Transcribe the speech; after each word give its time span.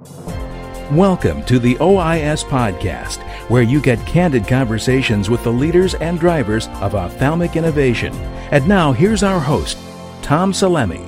Welcome 0.00 1.44
to 1.44 1.58
the 1.58 1.74
OIS 1.74 2.42
Podcast, 2.44 3.18
where 3.50 3.62
you 3.62 3.82
get 3.82 4.04
candid 4.06 4.48
conversations 4.48 5.28
with 5.28 5.44
the 5.44 5.52
leaders 5.52 5.94
and 5.94 6.18
drivers 6.18 6.68
of 6.80 6.94
ophthalmic 6.94 7.54
innovation. 7.54 8.14
And 8.50 8.66
now, 8.66 8.92
here's 8.92 9.22
our 9.22 9.38
host, 9.38 9.76
Tom 10.22 10.52
Salemi. 10.52 11.04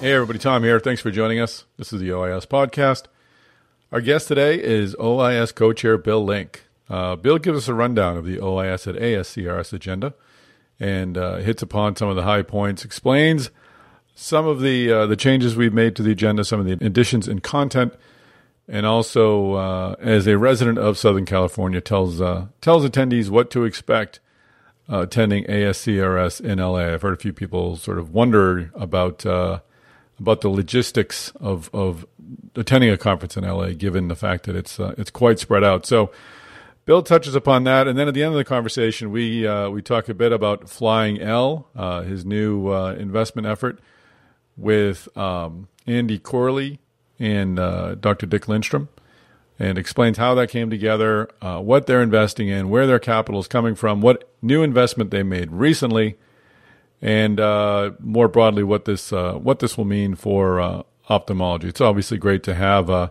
Hey, 0.00 0.14
everybody, 0.14 0.38
Tom 0.38 0.62
here. 0.62 0.80
Thanks 0.80 1.02
for 1.02 1.10
joining 1.10 1.38
us. 1.38 1.66
This 1.76 1.92
is 1.92 2.00
the 2.00 2.08
OIS 2.08 2.46
Podcast. 2.46 3.08
Our 3.92 4.00
guest 4.00 4.28
today 4.28 4.58
is 4.58 4.96
OIS 4.98 5.54
co 5.54 5.74
chair 5.74 5.98
Bill 5.98 6.24
Link. 6.24 6.64
Uh, 6.88 7.14
Bill 7.16 7.38
gives 7.38 7.58
us 7.58 7.68
a 7.68 7.74
rundown 7.74 8.16
of 8.16 8.24
the 8.24 8.38
OIS 8.38 8.86
at 8.86 8.94
ASCRS 8.94 9.74
agenda 9.74 10.14
and 10.80 11.18
uh, 11.18 11.36
hits 11.36 11.62
upon 11.62 11.94
some 11.96 12.08
of 12.08 12.16
the 12.16 12.22
high 12.22 12.42
points, 12.42 12.86
explains 12.86 13.50
some 14.14 14.46
of 14.46 14.60
the 14.60 14.90
uh, 14.90 15.06
the 15.06 15.16
changes 15.16 15.56
we've 15.56 15.74
made 15.74 15.96
to 15.96 16.02
the 16.02 16.12
agenda, 16.12 16.44
some 16.44 16.60
of 16.60 16.66
the 16.66 16.84
additions 16.84 17.26
in 17.26 17.40
content, 17.40 17.94
and 18.68 18.86
also 18.86 19.54
uh, 19.54 19.96
as 19.98 20.26
a 20.26 20.38
resident 20.38 20.78
of 20.78 20.96
Southern 20.96 21.26
California, 21.26 21.80
tells 21.80 22.20
uh, 22.20 22.46
tells 22.60 22.88
attendees 22.88 23.28
what 23.28 23.50
to 23.50 23.64
expect 23.64 24.20
uh, 24.90 25.00
attending 25.00 25.44
ASCRS 25.44 26.40
in 26.40 26.58
LA. 26.58 26.92
I've 26.92 27.02
heard 27.02 27.14
a 27.14 27.20
few 27.20 27.32
people 27.32 27.76
sort 27.76 27.98
of 27.98 28.14
wonder 28.14 28.70
about 28.74 29.26
uh, 29.26 29.60
about 30.20 30.42
the 30.42 30.48
logistics 30.48 31.30
of 31.40 31.68
of 31.72 32.06
attending 32.54 32.90
a 32.90 32.96
conference 32.96 33.36
in 33.36 33.44
LA, 33.44 33.70
given 33.70 34.06
the 34.06 34.16
fact 34.16 34.46
that 34.46 34.54
it's 34.54 34.78
uh, 34.78 34.94
it's 34.96 35.10
quite 35.10 35.38
spread 35.38 35.64
out. 35.64 35.86
So. 35.86 36.10
Bill 36.86 37.02
touches 37.02 37.34
upon 37.34 37.64
that, 37.64 37.88
and 37.88 37.98
then 37.98 38.08
at 38.08 38.12
the 38.12 38.22
end 38.22 38.34
of 38.34 38.36
the 38.36 38.44
conversation, 38.44 39.10
we 39.10 39.48
we 39.70 39.80
talk 39.80 40.10
a 40.10 40.12
bit 40.12 40.32
about 40.32 40.68
Flying 40.68 41.18
L, 41.18 41.66
his 42.04 42.26
new 42.26 42.70
investment 42.74 43.46
effort, 43.46 43.80
with 44.56 45.14
um, 45.16 45.68
Andy 45.86 46.18
Corley 46.18 46.80
and 47.18 47.58
uh, 47.58 47.94
Dr. 47.94 48.26
Dick 48.26 48.48
Lindstrom 48.48 48.88
and 49.58 49.78
explains 49.78 50.18
how 50.18 50.34
that 50.34 50.48
came 50.48 50.68
together, 50.68 51.28
uh, 51.40 51.60
what 51.60 51.86
they're 51.86 52.02
investing 52.02 52.48
in, 52.48 52.68
where 52.68 52.86
their 52.86 52.98
capital 52.98 53.40
is 53.40 53.46
coming 53.46 53.74
from, 53.74 54.00
what 54.00 54.28
new 54.42 54.62
investment 54.62 55.10
they 55.10 55.22
made 55.22 55.52
recently, 55.52 56.16
and 57.00 57.38
uh, 57.38 57.92
more 58.00 58.28
broadly 58.28 58.64
what 58.64 58.84
this 58.84 59.12
uh, 59.12 59.34
what 59.34 59.60
this 59.60 59.76
will 59.76 59.84
mean 59.84 60.14
for 60.14 60.60
uh, 60.60 60.82
ophthalmology. 61.08 61.68
It's 61.68 61.80
obviously 61.80 62.18
great 62.18 62.42
to 62.44 62.54
have 62.54 62.90
uh, 62.90 63.10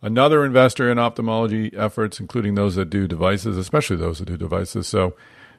another 0.00 0.44
investor 0.44 0.90
in 0.90 0.98
ophthalmology 0.98 1.72
efforts, 1.76 2.20
including 2.20 2.54
those 2.54 2.76
that 2.76 2.88
do 2.88 3.06
devices, 3.06 3.56
especially 3.56 3.96
those 3.96 4.18
that 4.20 4.26
do 4.26 4.36
devices. 4.36 4.86
So 4.86 5.14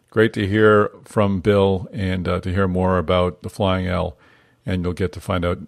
great 0.10 0.34
to 0.34 0.48
hear 0.48 0.92
from 1.04 1.42
Bill 1.42 1.88
and 1.92 2.26
to 2.26 2.42
hear 2.46 2.68
more 2.68 2.98
about 2.98 3.44
the 3.44 3.50
Flying 3.50 3.88
L 3.88 4.18
and 4.66 4.84
you'll 4.84 4.94
get 4.94 5.12
to 5.14 5.22
find 5.22 5.46
out 5.46 5.60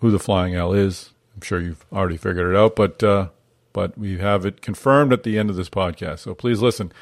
who 0.00 0.10
the 0.10 0.18
Flying 0.18 0.54
L 0.54 0.72
is. 0.72 1.10
I'm 1.34 1.40
sure 1.40 1.60
you've 1.60 1.84
already 1.92 2.16
figured 2.16 2.52
it 2.52 2.56
out, 2.56 2.76
but 2.76 3.02
uh, 3.02 3.28
but 3.72 3.98
we 3.98 4.18
have 4.18 4.46
it 4.46 4.62
confirmed 4.62 5.12
at 5.12 5.24
the 5.24 5.38
end 5.38 5.50
of 5.50 5.56
this 5.56 5.68
podcast. 5.68 6.20
So 6.20 6.34
please 6.34 6.60
listen. 6.62 6.92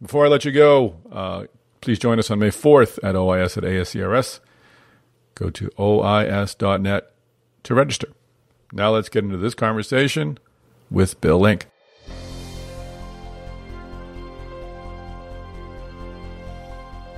Before 0.00 0.26
I 0.26 0.28
let 0.28 0.44
you 0.44 0.52
go, 0.52 0.96
uh, 1.10 1.44
please 1.80 1.98
join 1.98 2.18
us 2.18 2.30
on 2.30 2.38
May 2.38 2.50
4th 2.50 2.98
at 3.02 3.14
OIS 3.14 3.56
at 3.56 3.64
ASCRS. 3.64 4.40
Go 5.34 5.50
to 5.50 5.70
OIS.net 5.78 7.12
to 7.64 7.74
register. 7.74 8.08
Now 8.72 8.90
let's 8.90 9.08
get 9.08 9.24
into 9.24 9.36
this 9.36 9.54
conversation 9.54 10.38
with 10.90 11.20
Bill 11.20 11.38
Link. 11.38 11.66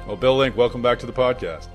Well, 0.07 0.17
Bill 0.17 0.37
Link, 0.37 0.57
welcome 0.57 0.83
back 0.83 1.01
to 1.01 1.07
the 1.07 1.13
podcast. 1.13 1.69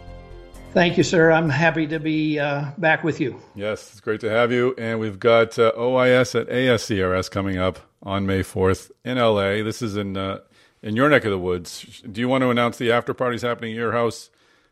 Thank 0.73 0.97
you, 0.97 1.03
sir. 1.03 1.31
I'm 1.31 1.49
happy 1.49 1.85
to 1.87 1.99
be 1.99 2.39
uh, 2.39 2.71
back 2.77 3.03
with 3.03 3.19
you. 3.19 3.41
Yes, 3.55 3.91
it's 3.91 3.99
great 3.99 4.21
to 4.21 4.29
have 4.29 4.53
you. 4.53 4.73
And 4.77 5.01
we've 5.01 5.19
got 5.19 5.59
uh, 5.59 5.73
OIS 5.77 6.39
at 6.39 6.47
ASCRS 6.47 7.29
coming 7.29 7.57
up 7.57 7.79
on 8.01 8.25
May 8.25 8.39
4th 8.39 8.89
in 9.03 9.17
LA. 9.17 9.63
This 9.63 9.81
is 9.81 9.97
in 9.97 10.15
uh, 10.15 10.39
in 10.81 10.95
your 10.95 11.09
neck 11.09 11.25
of 11.25 11.31
the 11.31 11.37
woods. 11.37 12.01
Do 12.09 12.21
you 12.21 12.29
want 12.29 12.43
to 12.43 12.49
announce 12.49 12.77
the 12.77 12.89
after 12.89 13.13
parties 13.13 13.41
happening 13.41 13.73
at 13.73 13.77
your 13.77 13.91
house 13.91 14.29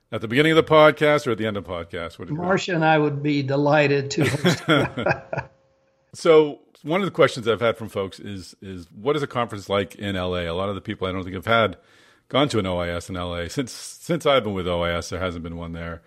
at 0.10 0.22
the 0.22 0.28
beginning 0.30 0.54
of 0.54 0.56
the 0.56 0.64
podcast 0.64 1.28
or 1.28 1.32
at 1.32 1.38
the 1.38 1.46
end 1.46 1.58
of 1.58 1.66
the 1.66 1.70
podcast? 1.70 2.18
Marcia 2.30 2.76
and 2.76 2.86
I 2.86 2.98
would 2.98 3.22
be 3.22 3.44
delighted 3.44 4.10
to. 4.12 5.24
so, 6.14 6.62
one 6.82 7.02
of 7.02 7.06
the 7.08 7.12
questions 7.12 7.46
I've 7.46 7.60
had 7.60 7.78
from 7.78 7.90
folks 7.90 8.22
is 8.22 8.56
is 8.62 8.88
what 8.90 9.18
is 9.18 9.22
a 9.22 9.28
conference 9.28 9.68
like 9.68 9.96
in 9.96 10.16
LA? 10.16 10.44
A 10.44 10.52
lot 10.52 10.70
of 10.70 10.76
the 10.76 10.82
people 10.82 11.10
I 11.10 11.12
don't 11.12 11.24
think 11.24 11.36
have 11.36 11.46
had 11.46 11.76
gone 12.30 12.48
to 12.50 12.60
an 12.60 12.66
OIS 12.66 13.10
in 13.10 13.16
LA. 13.16 13.48
Since 13.48 13.72
since 13.72 14.26
I've 14.26 14.44
been 14.44 14.54
with 14.54 14.68
OIS, 14.68 15.10
there 15.10 15.20
hasn't 15.20 15.44
been 15.44 15.58
one 15.58 15.74
there, 15.74 16.02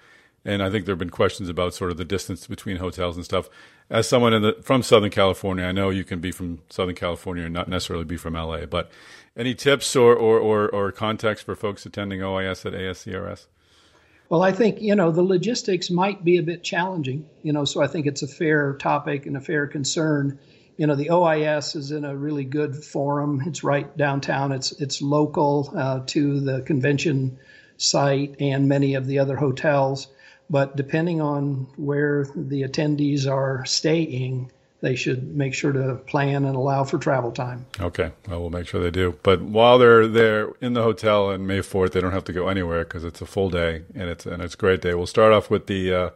and 0.45 0.63
I 0.63 0.71
think 0.71 0.87
there 0.87 0.93
have 0.93 0.99
been 0.99 1.11
questions 1.11 1.49
about 1.49 1.75
sort 1.75 1.91
of 1.91 1.99
the 1.99 2.05
distance 2.05 2.47
between 2.47 2.79
hotels 2.79 3.17
and 3.17 3.25
stuff. 3.25 3.51
As 3.91 4.09
someone 4.09 4.41
the, 4.41 4.57
from 4.63 4.83
Southern 4.83 5.11
California, 5.11 5.65
I 5.65 5.73
know 5.73 5.91
you 5.91 6.05
can 6.05 6.21
be 6.21 6.33
from 6.33 6.63
Southern 6.71 6.95
California 6.95 7.45
and 7.45 7.53
not 7.53 7.69
necessarily 7.69 8.05
be 8.05 8.17
from 8.17 8.35
LA. 8.35 8.65
But 8.65 8.91
any 9.37 9.55
tips 9.55 9.95
or 9.95 10.15
or, 10.15 10.39
or, 10.39 10.69
or 10.69 10.93
context 10.93 11.45
for 11.45 11.55
folks 11.55 11.85
attending 11.85 12.21
OIS 12.21 12.65
at 12.65 12.73
ASCRS? 12.73 13.47
Well, 14.29 14.43
I 14.43 14.53
think 14.53 14.81
you 14.81 14.95
know 14.95 15.11
the 15.11 15.23
logistics 15.23 15.91
might 15.91 16.25
be 16.25 16.39
a 16.39 16.43
bit 16.43 16.63
challenging. 16.63 17.29
You 17.43 17.53
know, 17.53 17.65
so 17.65 17.83
I 17.83 17.87
think 17.87 18.07
it's 18.07 18.23
a 18.23 18.29
fair 18.29 18.75
topic 18.75 19.27
and 19.27 19.37
a 19.37 19.41
fair 19.41 19.67
concern 19.67 20.39
you 20.77 20.87
know 20.87 20.95
the 20.95 21.11
OIS 21.11 21.77
is 21.77 21.91
in 21.91 22.05
a 22.05 22.17
really 22.17 22.45
good 22.45 22.75
forum. 22.85 23.43
It's 23.47 23.65
right 23.65 23.95
downtown. 23.97 24.53
It's 24.53 24.73
it's 24.73 25.03
local 25.03 25.73
uh, 25.77 26.01
to 26.07 26.41
the 26.41 26.63
convention 26.63 27.39
site 27.77 28.37
and 28.41 28.69
many 28.69 28.95
of 28.95 29.07
the 29.07 29.19
other 29.19 29.37
hotels. 29.37 30.09
But 30.51 30.77
depending 30.77 31.21
on 31.21 31.67
where 31.77 32.27
the 32.35 32.63
attendees 32.63 33.31
are 33.31 33.65
staying, 33.65 34.51
they 34.81 34.97
should 34.97 35.35
make 35.35 35.55
sure 35.55 35.73
to 35.73 35.95
plan 36.07 36.45
and 36.45 36.57
allow 36.57 36.85
for 36.85 36.99
travel 36.99 37.33
time. 37.33 37.65
Okay, 37.81 38.11
well, 38.29 38.41
we'll 38.41 38.51
make 38.51 38.67
sure 38.67 38.83
they 38.83 38.91
do. 38.91 39.19
But 39.23 39.41
while 39.41 39.79
they're 39.79 40.07
there 40.07 40.53
in 40.61 40.75
the 40.75 40.83
hotel 40.83 41.29
on 41.29 41.47
May 41.47 41.63
fourth, 41.63 41.93
they 41.93 42.01
don't 42.01 42.13
have 42.13 42.25
to 42.25 42.33
go 42.33 42.49
anywhere 42.49 42.85
because 42.85 43.05
it's 43.05 43.21
a 43.21 43.27
full 43.27 43.49
day 43.49 43.83
and 43.95 44.11
it's 44.11 44.27
and 44.27 44.43
it's 44.43 44.55
a 44.55 44.59
great 44.59 44.83
day. 44.83 44.95
We'll 44.95 45.07
start 45.07 45.33
off 45.33 45.51
with 45.51 45.67
the. 45.67 45.95
Uh, 45.95 46.11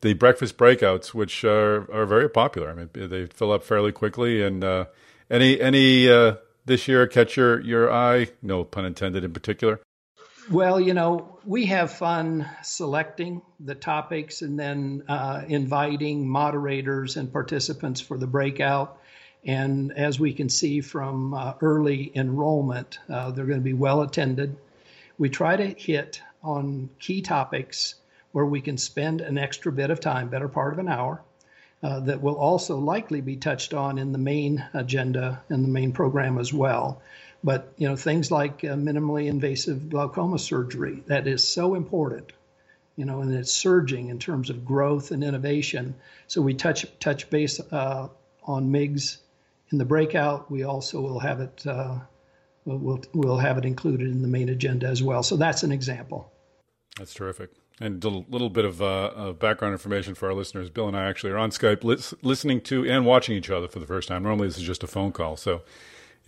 the 0.00 0.14
breakfast 0.14 0.56
breakouts, 0.56 1.12
which 1.14 1.44
are, 1.44 1.90
are 1.92 2.06
very 2.06 2.28
popular. 2.28 2.70
I 2.70 2.74
mean, 2.74 2.90
they 2.92 3.26
fill 3.26 3.52
up 3.52 3.64
fairly 3.64 3.92
quickly. 3.92 4.42
And 4.42 4.62
uh, 4.62 4.86
any 5.30 5.60
any 5.60 6.08
uh, 6.08 6.36
this 6.64 6.88
year 6.88 7.06
catch 7.06 7.36
your 7.36 7.60
your 7.60 7.92
eye? 7.92 8.28
No 8.42 8.64
pun 8.64 8.84
intended. 8.84 9.24
In 9.24 9.32
particular. 9.32 9.80
Well, 10.50 10.80
you 10.80 10.94
know, 10.94 11.38
we 11.44 11.66
have 11.66 11.92
fun 11.92 12.48
selecting 12.62 13.42
the 13.60 13.74
topics 13.74 14.40
and 14.40 14.58
then 14.58 15.02
uh, 15.06 15.42
inviting 15.46 16.26
moderators 16.26 17.18
and 17.18 17.30
participants 17.30 18.00
for 18.00 18.16
the 18.16 18.26
breakout. 18.26 18.98
And 19.44 19.92
as 19.92 20.18
we 20.18 20.32
can 20.32 20.48
see 20.48 20.80
from 20.80 21.34
uh, 21.34 21.52
early 21.60 22.10
enrollment, 22.14 22.98
uh, 23.10 23.30
they're 23.30 23.44
going 23.44 23.60
to 23.60 23.64
be 23.64 23.74
well 23.74 24.00
attended. 24.00 24.56
We 25.18 25.28
try 25.28 25.54
to 25.54 25.66
hit 25.66 26.22
on 26.42 26.88
key 26.98 27.20
topics 27.20 27.96
where 28.32 28.46
we 28.46 28.60
can 28.60 28.76
spend 28.76 29.20
an 29.20 29.38
extra 29.38 29.72
bit 29.72 29.90
of 29.90 30.00
time, 30.00 30.28
better 30.28 30.48
part 30.48 30.72
of 30.72 30.78
an 30.78 30.88
hour, 30.88 31.22
uh, 31.82 32.00
that 32.00 32.20
will 32.20 32.34
also 32.34 32.78
likely 32.78 33.20
be 33.20 33.36
touched 33.36 33.72
on 33.72 33.98
in 33.98 34.12
the 34.12 34.18
main 34.18 34.64
agenda 34.74 35.42
and 35.48 35.64
the 35.64 35.68
main 35.68 35.92
program 35.92 36.38
as 36.38 36.52
well. 36.52 37.00
But 37.44 37.72
you 37.76 37.88
know 37.88 37.94
things 37.94 38.32
like 38.32 38.64
uh, 38.64 38.74
minimally 38.74 39.26
invasive 39.26 39.88
glaucoma 39.90 40.40
surgery 40.40 41.04
that 41.06 41.28
is 41.28 41.46
so 41.46 41.76
important, 41.76 42.32
you 42.96 43.04
know, 43.04 43.20
and 43.20 43.32
it's 43.32 43.52
surging 43.52 44.08
in 44.08 44.18
terms 44.18 44.50
of 44.50 44.64
growth 44.64 45.12
and 45.12 45.22
innovation. 45.22 45.94
So 46.26 46.42
we 46.42 46.54
touch 46.54 46.84
touch 46.98 47.30
base 47.30 47.60
uh, 47.60 48.08
on 48.42 48.72
MIGS 48.72 49.18
in 49.70 49.78
the 49.78 49.84
breakout. 49.84 50.50
We 50.50 50.64
also 50.64 51.00
will 51.00 51.20
have 51.20 51.40
it. 51.40 51.64
Uh, 51.64 51.98
we'll, 52.64 53.02
we'll 53.14 53.38
have 53.38 53.58
it 53.58 53.64
included 53.64 54.08
in 54.08 54.22
the 54.22 54.28
main 54.28 54.48
agenda 54.48 54.86
as 54.86 55.02
well. 55.02 55.22
So 55.22 55.36
that's 55.36 55.62
an 55.62 55.72
example. 55.72 56.32
That's 56.98 57.14
terrific. 57.14 57.50
And 57.80 58.04
a 58.04 58.08
little 58.08 58.50
bit 58.50 58.64
of, 58.64 58.82
uh, 58.82 59.12
of, 59.14 59.38
background 59.38 59.72
information 59.72 60.16
for 60.16 60.28
our 60.28 60.34
listeners. 60.34 60.68
Bill 60.68 60.88
and 60.88 60.96
I 60.96 61.08
actually 61.08 61.30
are 61.30 61.38
on 61.38 61.50
Skype 61.50 61.84
lis- 61.84 62.12
listening 62.22 62.60
to 62.62 62.84
and 62.84 63.06
watching 63.06 63.36
each 63.36 63.50
other 63.50 63.68
for 63.68 63.78
the 63.78 63.86
first 63.86 64.08
time. 64.08 64.24
Normally, 64.24 64.48
this 64.48 64.58
is 64.58 64.64
just 64.64 64.82
a 64.82 64.88
phone 64.88 65.12
call. 65.12 65.36
So 65.36 65.62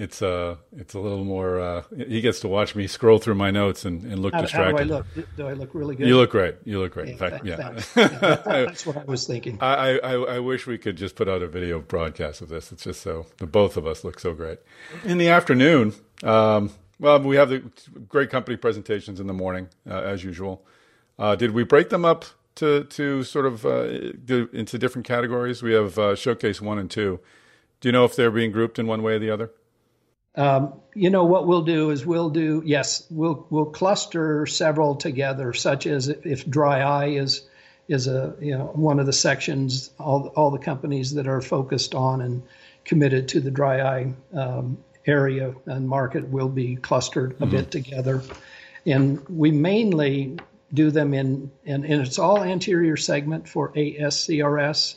it's 0.01 0.23
uh 0.23 0.57
it's 0.75 0.95
a 0.95 0.99
little 0.99 1.25
more 1.25 1.61
uh, 1.61 1.83
he 1.95 2.23
gets 2.23 2.41
to 2.41 2.49
watch 2.49 2.75
me 2.75 2.87
scroll 2.87 3.19
through 3.19 3.35
my 3.35 3.51
notes 3.51 3.85
and, 3.85 4.03
and 4.05 4.21
look 4.21 4.33
how, 4.33 4.41
distracted. 4.41 4.79
How 4.79 4.85
do 4.85 4.95
I 4.95 4.97
look? 4.97 5.37
Do 5.37 5.47
I 5.47 5.53
look 5.53 5.75
really 5.75 5.95
good? 5.95 6.09
You 6.09 6.17
look 6.17 6.31
great. 6.31 6.55
You 6.65 6.81
look 6.81 6.95
great. 6.95 7.09
Yeah, 7.09 7.13
In 7.13 7.19
fact, 7.19 7.45
yeah. 7.45 7.57
yeah 7.97 8.37
that's 8.47 8.87
what 8.87 8.97
I 8.97 9.05
was 9.05 9.27
thinking. 9.27 9.59
I, 9.61 9.99
I, 9.99 10.13
I 10.15 10.39
wish 10.39 10.67
we 10.67 10.79
could 10.79 10.97
just 10.97 11.17
put 11.17 11.29
out 11.29 11.43
a 11.43 11.47
video 11.47 11.81
broadcast 11.81 12.41
of 12.41 12.49
this. 12.49 12.73
It's 12.73 12.85
just 12.85 13.03
so 13.03 13.27
the 13.37 13.47
both 13.47 13.77
of 13.77 13.87
us 13.87 14.03
look 14.03 14.19
so 14.19 14.33
great. 14.33 14.59
In 15.05 15.19
the 15.19 15.29
afternoon, 15.29 15.93
um, 16.23 16.71
well, 16.99 17.21
we 17.21 17.37
have 17.37 17.51
the 17.51 17.63
great 18.09 18.31
company 18.31 18.57
presentations 18.57 19.21
in 19.21 19.27
the 19.27 19.35
morning 19.35 19.69
uh, 19.89 20.01
as 20.01 20.25
usual. 20.25 20.65
Uh, 21.21 21.37
did 21.37 21.51
we 21.51 21.63
break 21.63 21.91
them 21.91 22.05
up 22.05 22.25
to 22.55 22.85
to 22.85 23.23
sort 23.23 23.45
of 23.45 23.67
uh, 23.67 23.85
into 24.53 24.79
different 24.79 25.07
categories? 25.07 25.63
We 25.63 25.75
have 25.75 25.99
uh, 25.99 26.17
showcase 26.17 26.63
one 26.63 26.79
and 26.79 26.91
two. 26.91 27.21
Do 27.81 27.89
you 27.89 27.93
know 27.93 28.07
if 28.07 28.17
they're 28.17 28.31
being 28.31 28.51
grouped 28.51 28.79
in 28.79 28.87
one 28.87 29.03
way 29.03 29.15
or 29.15 29.19
the 29.19 29.31
other? 29.31 29.51
Um, 30.35 30.81
you 30.95 31.11
know 31.11 31.25
what 31.25 31.47
we'll 31.47 31.65
do 31.65 31.91
is 31.91 32.07
we'll 32.07 32.31
do 32.31 32.63
yes 32.65 33.07
we'll 33.11 33.47
we'll 33.51 33.67
cluster 33.67 34.47
several 34.47 34.97
together, 34.97 35.53
such 35.53 35.87
as 35.87 36.09
if 36.09 36.49
dry 36.49 36.81
eye 36.81 37.09
is 37.09 37.43
is 37.89 38.07
a 38.07 38.35
you 38.41 38.57
know 38.57 38.71
one 38.75 38.99
of 38.99 39.05
the 39.05 39.13
sections. 39.13 39.91
All 39.99 40.29
all 40.37 40.51
the 40.51 40.59
companies 40.59 41.13
that 41.15 41.27
are 41.27 41.43
focused 41.43 41.95
on 41.95 42.23
and 42.23 42.43
committed 42.85 43.29
to 43.29 43.41
the 43.41 43.51
dry 43.51 43.83
eye 43.83 44.15
um, 44.33 44.79
area 45.07 45.55
and 45.67 45.87
market 45.87 46.29
will 46.29 46.49
be 46.49 46.77
clustered 46.77 47.33
a 47.33 47.35
mm-hmm. 47.35 47.51
bit 47.51 47.71
together, 47.71 48.23
and 48.87 49.29
we 49.29 49.51
mainly 49.51 50.39
do 50.73 50.91
them 50.91 51.15
in 51.15 51.51
and, 51.67 51.85
and 51.85 52.03
it's 52.03 52.19
all 52.19 52.43
anterior 52.43 52.97
segment 52.97 53.49
for 53.49 53.73
ASCRS, 53.73 54.97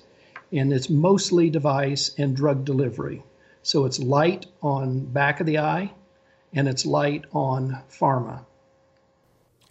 and 0.51 0.71
it's 0.71 0.89
mostly 0.89 1.49
device 1.49 2.11
and 2.17 2.35
drug 2.35 2.65
delivery. 2.65 3.23
So 3.63 3.85
it's 3.85 3.99
light 3.99 4.45
on 4.61 5.05
back 5.05 5.39
of 5.39 5.45
the 5.45 5.59
eye, 5.59 5.91
and 6.53 6.67
it's 6.67 6.85
light 6.85 7.25
on 7.31 7.81
pharma. 7.89 8.45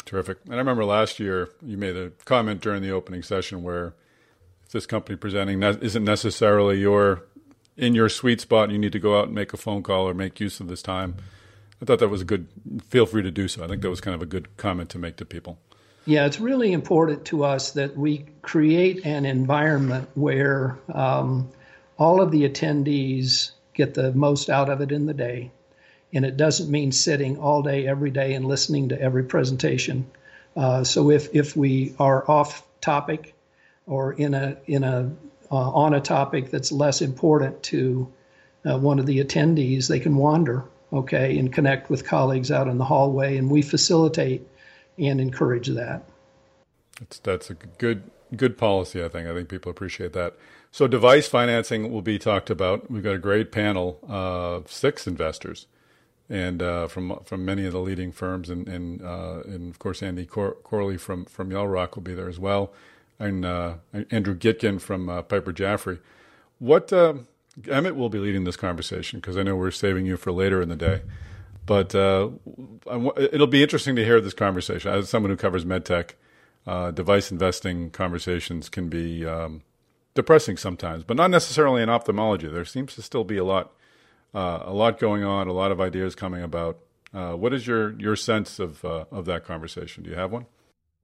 Terrific. 0.05 0.39
And 0.47 0.55
I 0.55 0.59
remember 0.59 0.85
last 0.85 1.21
year 1.21 1.51
you 1.63 1.77
made 1.77 1.97
a 1.97 2.11
comment 2.25 2.61
during 2.61 2.83
the 2.83 2.91
opening 2.91 3.23
session 3.23 3.63
where 3.63 3.95
if 4.67 4.73
this 4.73 4.87
company 4.87 5.17
presenting 5.17 5.63
isn't 5.63 6.05
necessarily 6.05 6.81
your 6.81 7.25
in 7.77 7.95
your 7.95 8.09
sweet 8.09 8.41
spot, 8.41 8.71
you 8.71 8.79
need 8.79 8.93
to 8.93 8.99
go 8.99 9.19
out 9.19 9.27
and 9.27 9.35
make 9.35 9.53
a 9.53 9.57
phone 9.57 9.83
call 9.83 10.09
or 10.09 10.15
make 10.15 10.41
use 10.41 10.61
of 10.61 10.69
this 10.69 10.83
time. 10.83 11.17
I 11.81 11.85
thought 11.85 11.99
that 11.99 12.09
was 12.09 12.21
a 12.21 12.25
good. 12.25 12.49
Feel 12.89 13.07
free 13.07 13.23
to 13.23 13.31
do 13.31 13.49
so. 13.49 13.65
I 13.65 13.69
think 13.69 13.83
that 13.83 13.91
was 13.91 14.01
kind 14.01 14.15
of 14.15 14.23
a 14.23 14.27
good 14.27 14.57
comment 14.57 14.91
to 14.91 14.99
make 14.99 15.17
to 15.17 15.25
people. 15.25 15.59
Yeah, 16.05 16.27
it's 16.27 16.41
really 16.41 16.73
important 16.73 17.27
to 17.27 17.45
us 17.45 17.73
that 17.73 17.97
we 17.97 18.27
create 18.43 19.07
an 19.07 19.25
environment 19.25 20.09
where 20.15 20.79
um, 20.93 21.49
all 21.97 22.21
of 22.21 22.31
the 22.33 22.49
attendees 22.49 23.53
get 23.75 23.95
the 23.95 24.13
most 24.13 24.51
out 24.51 24.69
of 24.69 24.81
it 24.81 24.91
in 24.91 25.07
the 25.07 25.15
day 25.15 25.53
and 26.13 26.25
it 26.25 26.37
doesn't 26.37 26.71
mean 26.71 26.93
sitting 26.93 27.39
all 27.39 27.63
day 27.63 27.87
every 27.87 28.11
day 28.11 28.35
and 28.35 28.45
listening 28.47 28.91
to 28.91 29.01
every 29.01 29.25
presentation. 29.25 30.11
Uh, 30.57 30.85
so 30.85 31.11
if 31.11 31.35
if 31.35 31.57
we 31.57 31.95
are 31.99 32.31
off 32.31 32.67
topic 32.81 33.35
or 33.87 34.13
in 34.13 34.35
a 34.35 34.57
in 34.67 34.85
a 34.85 35.11
uh, 35.51 35.55
on 35.55 35.95
a 35.95 36.01
topic 36.01 36.51
that's 36.51 36.73
less 36.73 37.01
important 37.01 37.63
to 37.63 38.13
uh, 38.65 38.79
one 38.79 38.99
of 38.99 39.07
the 39.07 39.23
attendees, 39.23 39.89
they 39.89 40.01
can 40.01 40.17
wander, 40.17 40.65
okay, 40.93 41.39
and 41.39 41.53
connect 41.53 41.91
with 41.91 42.07
colleagues 42.07 42.51
out 42.51 42.69
in 42.69 42.79
the 42.79 42.85
hallway, 42.85 43.37
and 43.37 43.51
we 43.51 43.63
facilitate 43.63 44.47
and 44.99 45.21
encourage 45.21 45.69
that. 45.69 46.05
That's 47.01 47.19
that's 47.19 47.51
a 47.51 47.55
good 47.55 48.11
good 48.37 48.59
policy. 48.59 49.03
I 49.03 49.09
think 49.09 49.29
I 49.29 49.35
think 49.35 49.49
people 49.49 49.71
appreciate 49.71 50.13
that. 50.15 50.37
So 50.71 50.87
device 50.87 51.29
financing 51.29 51.93
will 51.93 52.03
be 52.03 52.19
talked 52.19 52.51
about. 52.51 52.91
We've 52.91 53.03
got 53.03 53.15
a 53.15 53.19
great 53.19 53.53
panel 53.53 53.99
of 54.09 54.71
six 54.73 55.07
investors 55.07 55.67
and 56.33 56.63
uh, 56.63 56.89
from 56.89 57.21
from 57.25 57.45
many 57.45 57.67
of 57.67 57.73
the 57.73 57.81
leading 57.81 58.11
firms, 58.11 58.49
and 58.49 58.67
and, 58.69 59.03
uh, 59.03 59.43
and 59.45 59.71
of 59.71 59.79
course 59.79 60.03
Andy 60.03 60.25
Cor- 60.25 60.57
Corley 60.63 60.97
from 60.97 61.27
from 61.27 61.51
Yellowrock 61.51 61.95
will 61.95 62.03
be 62.03 62.15
there 62.15 62.29
as 62.29 62.39
well, 62.39 62.73
and 63.19 63.45
uh, 63.45 63.75
Andrew 64.11 64.35
Gitkin 64.35 64.81
from 64.81 65.11
uh, 65.11 65.23
Piper 65.23 65.53
Jaffray. 65.53 65.99
What 66.59 66.91
uh, 66.91 67.15
Emmett 67.69 67.97
will 67.97 68.09
be 68.09 68.19
leading 68.19 68.45
this 68.45 68.57
conversation 68.57 69.21
because 69.21 69.37
I 69.37 69.43
know 69.43 69.57
we're 69.57 69.71
saving 69.71 70.07
you 70.07 70.17
for 70.17 70.33
later 70.33 70.63
in 70.63 70.71
the 70.71 70.77
day, 70.77 71.03
but 71.65 71.95
uh, 71.95 72.31
it'll 73.33 73.47
be 73.47 73.63
interesting 73.63 73.97
to 73.97 74.05
hear 74.05 74.21
this 74.21 74.35
conversation. 74.35 74.93
As 74.93 75.09
someone 75.09 75.31
who 75.31 75.37
covers 75.37 75.65
medtech, 75.65 76.13
device 76.95 77.31
investing 77.31 77.91
conversations 77.91 78.69
can 78.69 78.89
be 78.89 79.27
um, 79.27 79.63
depressing 80.15 80.57
sometimes, 80.57 81.05
but 81.05 81.17
not 81.17 81.31
necessarily 81.31 81.83
in 81.83 81.89
ophthalmology. 81.89 82.49
There 82.49 82.65
seems 82.65 82.95
to 82.95 83.03
still 83.03 83.25
be 83.25 83.37
a 83.37 83.45
lot 83.45 83.73
uh, 84.35 84.61
a 84.63 84.73
lot 84.73 84.99
going 84.99 85.25
on, 85.25 85.49
a 85.49 85.53
lot 85.53 85.73
of 85.73 85.81
ideas 85.81 86.15
coming 86.15 86.43
about. 86.43 86.79
Uh, 87.13 87.33
what 87.33 87.53
is 87.53 87.67
your 87.67 87.93
your 88.01 88.17
sense 88.17 88.59
of 88.59 88.85
uh, 88.85 89.05
of 89.11 89.27
that 89.27 89.45
conversation? 89.45 90.03
Do 90.03 90.11
you 90.11 90.17
have 90.17 90.33
one? 90.33 90.47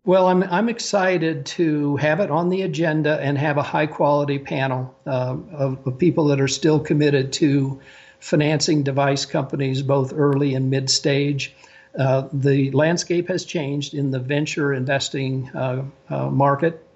Well, 0.05 0.29
I'm 0.29 0.43
I'm 0.45 0.69
excited 0.69 1.45
to 1.47 1.97
have 1.97 2.21
it 2.21 2.31
on 2.31 2.49
the 2.49 2.63
agenda 2.63 3.21
and 3.21 3.37
have 3.37 3.59
a 3.59 3.63
high 3.63 3.87
quality 3.87 4.39
panel 4.39 4.95
uh, 5.07 5.37
of, 5.53 5.87
of, 5.87 5.99
people 5.99 6.29
that 6.29 6.41
are 6.41 6.49
still 6.49 6.81
committed 6.81 7.33
to 7.35 7.81
financing 8.20 8.82
device 8.82 9.25
companies 9.25 9.82
both 9.82 10.12
early 10.15 10.55
and 10.55 10.70
mid 10.70 10.91
stage. 10.91 11.55
Uh, 11.99 12.29
the 12.32 12.70
landscape 12.73 13.29
has 13.29 13.44
changed 13.44 13.94
in 13.94 14.11
the 14.11 14.19
venture 14.19 14.73
investing 14.73 15.49
uh, 15.50 15.82
market, 16.11 16.87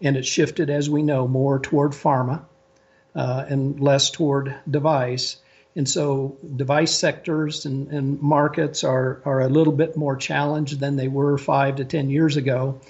and 0.00 0.16
it's 0.16 0.28
shifted, 0.28 0.70
as 0.70 0.88
we 0.88 1.02
know, 1.02 1.26
more 1.26 1.58
toward 1.58 1.92
pharma 1.92 2.42
and 3.14 3.80
less 3.80 4.10
toward 4.10 4.54
device. 4.70 5.36
And 5.76 5.86
so 5.86 6.38
device 6.56 6.94
sectors 6.94 7.66
and, 7.66 7.88
and, 7.88 8.20
markets 8.22 8.82
are, 8.82 9.20
are 9.26 9.42
a 9.42 9.48
little 9.48 9.74
bit 9.74 9.94
more 9.94 10.16
challenged 10.16 10.80
than 10.80 10.96
they 10.96 11.06
were 11.06 11.36
five 11.36 11.76
to 11.76 11.84
10 11.84 12.08
years 12.08 12.38
ago. 12.38 12.80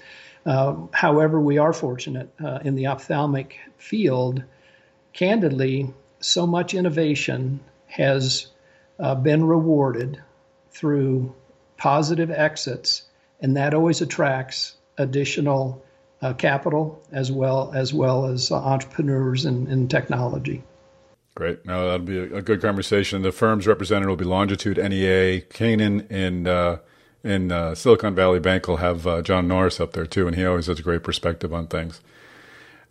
Uh, 0.47 0.77
however, 0.93 1.41
we 1.41 1.59
are 1.59 1.73
fortunate 1.73 2.33
uh, 2.43 2.61
in 2.65 2.77
the 2.77 2.87
ophthalmic 2.87 3.59
field. 3.77 4.45
Candidly, 5.13 5.93
so 6.21 6.47
much 6.47 6.75
innovation 6.75 7.59
has 7.97 8.49
uh, 8.99 9.15
been 9.15 9.45
rewarded 9.45 10.23
through 10.71 11.35
positive 11.77 12.31
exits, 12.31 13.03
and 13.41 13.57
that 13.57 13.75
always 13.75 14.01
attracts 14.01 14.77
additional 14.99 15.83
uh, 16.23 16.33
capital 16.33 17.03
as 17.13 17.31
well 17.31 17.73
as 17.75 17.93
well 17.93 18.27
as 18.27 18.51
entrepreneurs 18.51 19.45
and, 19.45 19.69
and 19.69 19.91
technology. 19.91 20.63
Great. 21.35 21.65
Now 21.67 21.83
that'll 21.83 21.99
be 21.99 22.19
a, 22.19 22.37
a, 22.37 22.43
good 22.43 22.63
conversation. 22.63 23.21
The 23.21 23.33
firms 23.33 23.67
represented 23.67 24.09
will 24.09 24.17
be 24.17 24.25
Longitude, 24.25 24.79
NEA, 24.79 25.43
Canaan, 25.43 26.07
and 26.09 26.49
uh, 26.49 26.79
in 27.23 27.53
uh, 27.53 27.75
Silicon 27.75 28.15
Valley 28.15 28.41
Bank 28.41 28.67
will 28.67 28.79
have 28.79 29.07
uh, 29.07 29.21
John 29.21 29.47
Norris 29.47 29.79
up 29.79 29.93
there 29.93 30.07
too, 30.07 30.27
and 30.27 30.35
he 30.35 30.47
always 30.47 30.67
has 30.67 30.79
a 30.79 30.83
great 30.83 31.03
perspective 31.03 31.53
on 31.53 31.67
things. 31.67 32.01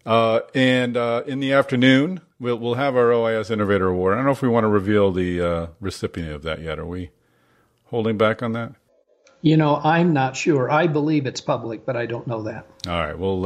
Uh, 0.05 0.41
and 0.53 0.95
uh, 0.95 1.23
in 1.25 1.39
the 1.39 1.53
afternoon, 1.53 2.21
we'll 2.39 2.57
we'll 2.57 2.75
have 2.75 2.95
our 2.95 3.09
OIS 3.09 3.49
Innovator 3.49 3.87
Award. 3.87 4.13
I 4.13 4.17
don't 4.17 4.25
know 4.25 4.31
if 4.31 4.41
we 4.41 4.49
want 4.49 4.65
to 4.65 4.69
reveal 4.69 5.11
the 5.11 5.41
uh, 5.41 5.67
recipient 5.79 6.31
of 6.31 6.43
that 6.43 6.61
yet. 6.61 6.77
Are 6.77 6.85
we 6.85 7.09
holding 7.85 8.17
back 8.17 8.43
on 8.43 8.53
that? 8.53 8.73
You 9.41 9.57
know, 9.57 9.79
I'm 9.83 10.13
not 10.13 10.35
sure. 10.35 10.71
I 10.71 10.87
believe 10.87 11.25
it's 11.25 11.41
public, 11.41 11.85
but 11.85 11.95
I 11.95 12.05
don't 12.05 12.25
know 12.27 12.43
that. 12.43 12.67
All 12.87 12.99
right, 12.99 13.17
we'll 13.17 13.39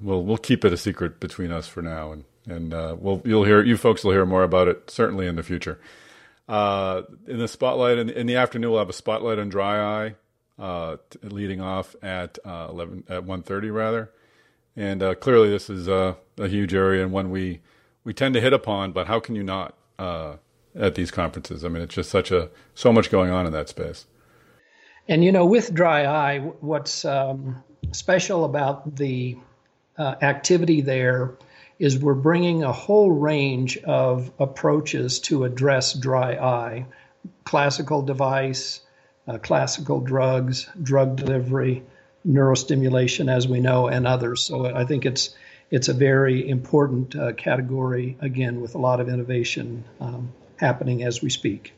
we'll 0.00 0.22
we'll 0.22 0.38
keep 0.38 0.64
it 0.64 0.72
a 0.72 0.76
secret 0.76 1.20
between 1.20 1.50
us 1.50 1.66
for 1.66 1.82
now, 1.82 2.12
and 2.12 2.24
and 2.46 2.72
uh, 2.72 2.96
well, 2.98 3.20
you'll 3.24 3.44
hear 3.44 3.62
you 3.62 3.76
folks 3.76 4.04
will 4.04 4.12
hear 4.12 4.26
more 4.26 4.42
about 4.42 4.68
it 4.68 4.90
certainly 4.90 5.26
in 5.26 5.36
the 5.36 5.42
future. 5.42 5.78
Uh, 6.48 7.02
in 7.26 7.38
the 7.38 7.48
spotlight 7.48 7.98
in, 7.98 8.08
in, 8.08 8.26
the 8.26 8.36
afternoon, 8.36 8.70
we'll 8.70 8.78
have 8.78 8.88
a 8.88 8.92
spotlight 8.92 9.38
on 9.38 9.48
dry 9.48 10.06
eye, 10.06 10.14
uh, 10.62 10.96
t- 11.10 11.18
leading 11.22 11.60
off 11.60 11.96
at 12.02 12.38
uh, 12.44 12.68
eleven 12.70 13.02
at 13.08 13.24
one 13.24 13.42
thirty 13.42 13.70
rather, 13.70 14.12
and 14.76 15.02
uh, 15.02 15.14
clearly 15.14 15.48
this 15.50 15.70
is 15.70 15.88
a 15.88 16.16
huge 16.38 16.74
area 16.74 17.02
and 17.02 17.12
one 17.12 17.30
we 17.30 17.60
we 18.04 18.12
tend 18.12 18.34
to 18.34 18.40
hit 18.40 18.52
upon. 18.52 18.92
But 18.92 19.06
how 19.06 19.20
can 19.20 19.34
you 19.34 19.42
not 19.42 19.74
uh, 19.98 20.36
at 20.74 20.94
these 20.94 21.10
conferences? 21.10 21.64
I 21.64 21.68
mean, 21.68 21.82
it's 21.82 21.94
just 21.94 22.10
such 22.10 22.30
a 22.30 22.50
so 22.74 22.92
much 22.92 23.10
going 23.10 23.30
on 23.30 23.46
in 23.46 23.52
that 23.52 23.68
space. 23.68 24.06
And 25.08 25.24
you 25.24 25.32
know, 25.32 25.46
with 25.46 25.72
dry 25.72 26.04
eye, 26.04 26.38
what's 26.60 27.04
um, 27.04 27.62
special 27.92 28.44
about 28.44 28.96
the 28.96 29.38
activity 29.98 30.82
there 30.82 31.36
is 31.78 31.98
we're 31.98 32.14
bringing 32.14 32.62
a 32.62 32.72
whole 32.72 33.10
range 33.10 33.76
of 33.78 34.30
approaches 34.38 35.20
to 35.20 35.44
address 35.44 35.92
dry 35.92 36.34
eye 36.34 36.86
classical 37.44 38.02
device, 38.02 38.80
uh, 39.26 39.38
classical 39.38 40.00
drugs, 40.00 40.68
drug 40.82 41.16
delivery, 41.16 41.82
neurostimulation, 42.26 43.30
as 43.30 43.46
we 43.46 43.60
know, 43.60 43.88
and 43.88 44.06
others. 44.06 44.42
So 44.42 44.66
I 44.66 44.84
think 44.84 45.06
it's 45.06 45.34
it's 45.70 45.88
a 45.88 45.94
very 45.94 46.48
important 46.48 47.16
uh, 47.16 47.32
category 47.32 48.16
again 48.20 48.60
with 48.60 48.74
a 48.74 48.78
lot 48.78 49.00
of 49.00 49.08
innovation 49.08 49.84
um, 50.00 50.32
happening 50.56 51.02
as 51.02 51.22
we 51.22 51.30
speak. 51.30 51.72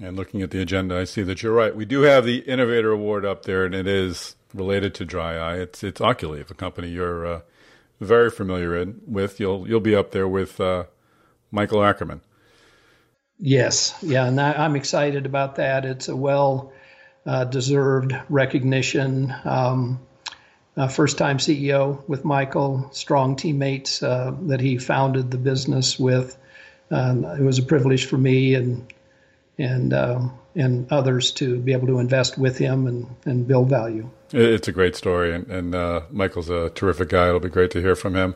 And 0.00 0.16
looking 0.16 0.40
at 0.42 0.50
the 0.50 0.62
agenda, 0.62 0.96
I 0.96 1.04
see 1.04 1.22
that 1.22 1.42
you're 1.42 1.52
right. 1.52 1.74
We 1.74 1.84
do 1.84 2.02
have 2.02 2.24
the 2.24 2.38
Innovator 2.38 2.90
Award 2.90 3.26
up 3.26 3.44
there, 3.44 3.64
and 3.64 3.74
it 3.74 3.86
is 3.86 4.34
related 4.54 4.94
to 4.94 5.04
dry 5.04 5.36
eye. 5.36 5.56
It's 5.58 5.82
it's 5.84 6.00
Oculeve, 6.00 6.50
a 6.50 6.54
company 6.54 6.88
you're 6.88 7.26
uh, 7.26 7.40
very 8.00 8.30
familiar 8.30 8.76
in, 8.76 9.00
with. 9.06 9.40
You'll 9.40 9.68
you'll 9.68 9.80
be 9.80 9.94
up 9.94 10.12
there 10.12 10.28
with 10.28 10.60
uh, 10.60 10.84
Michael 11.50 11.82
Ackerman. 11.82 12.22
Yes, 13.38 13.94
yeah, 14.02 14.26
and 14.26 14.38
I'm 14.40 14.76
excited 14.76 15.24
about 15.24 15.56
that. 15.56 15.84
It's 15.84 16.08
a 16.08 16.16
well 16.16 16.72
uh, 17.26 17.44
deserved 17.44 18.14
recognition. 18.28 19.34
Um, 19.44 20.00
uh, 20.76 20.88
first 20.88 21.18
time 21.18 21.38
CEO 21.38 22.02
with 22.08 22.24
Michael, 22.24 22.88
strong 22.92 23.36
teammates 23.36 24.02
uh, 24.02 24.34
that 24.42 24.60
he 24.60 24.78
founded 24.78 25.30
the 25.30 25.38
business 25.38 25.98
with. 25.98 26.36
Um, 26.90 27.24
it 27.24 27.42
was 27.42 27.58
a 27.58 27.62
privilege 27.62 28.06
for 28.06 28.18
me 28.18 28.54
and 28.54 28.92
and 29.58 29.92
um, 29.92 30.38
and 30.54 30.90
others 30.90 31.32
to 31.32 31.58
be 31.58 31.72
able 31.72 31.86
to 31.86 31.98
invest 31.98 32.38
with 32.38 32.58
him 32.58 32.86
and, 32.86 33.06
and 33.24 33.46
build 33.46 33.68
value. 33.68 34.10
It's 34.32 34.68
a 34.68 34.72
great 34.72 34.96
story, 34.96 35.34
and, 35.34 35.46
and 35.50 35.74
uh, 35.74 36.02
Michael's 36.10 36.50
a 36.50 36.70
terrific 36.70 37.08
guy. 37.08 37.28
It'll 37.28 37.40
be 37.40 37.48
great 37.48 37.70
to 37.72 37.80
hear 37.80 37.94
from 37.94 38.14
him. 38.14 38.34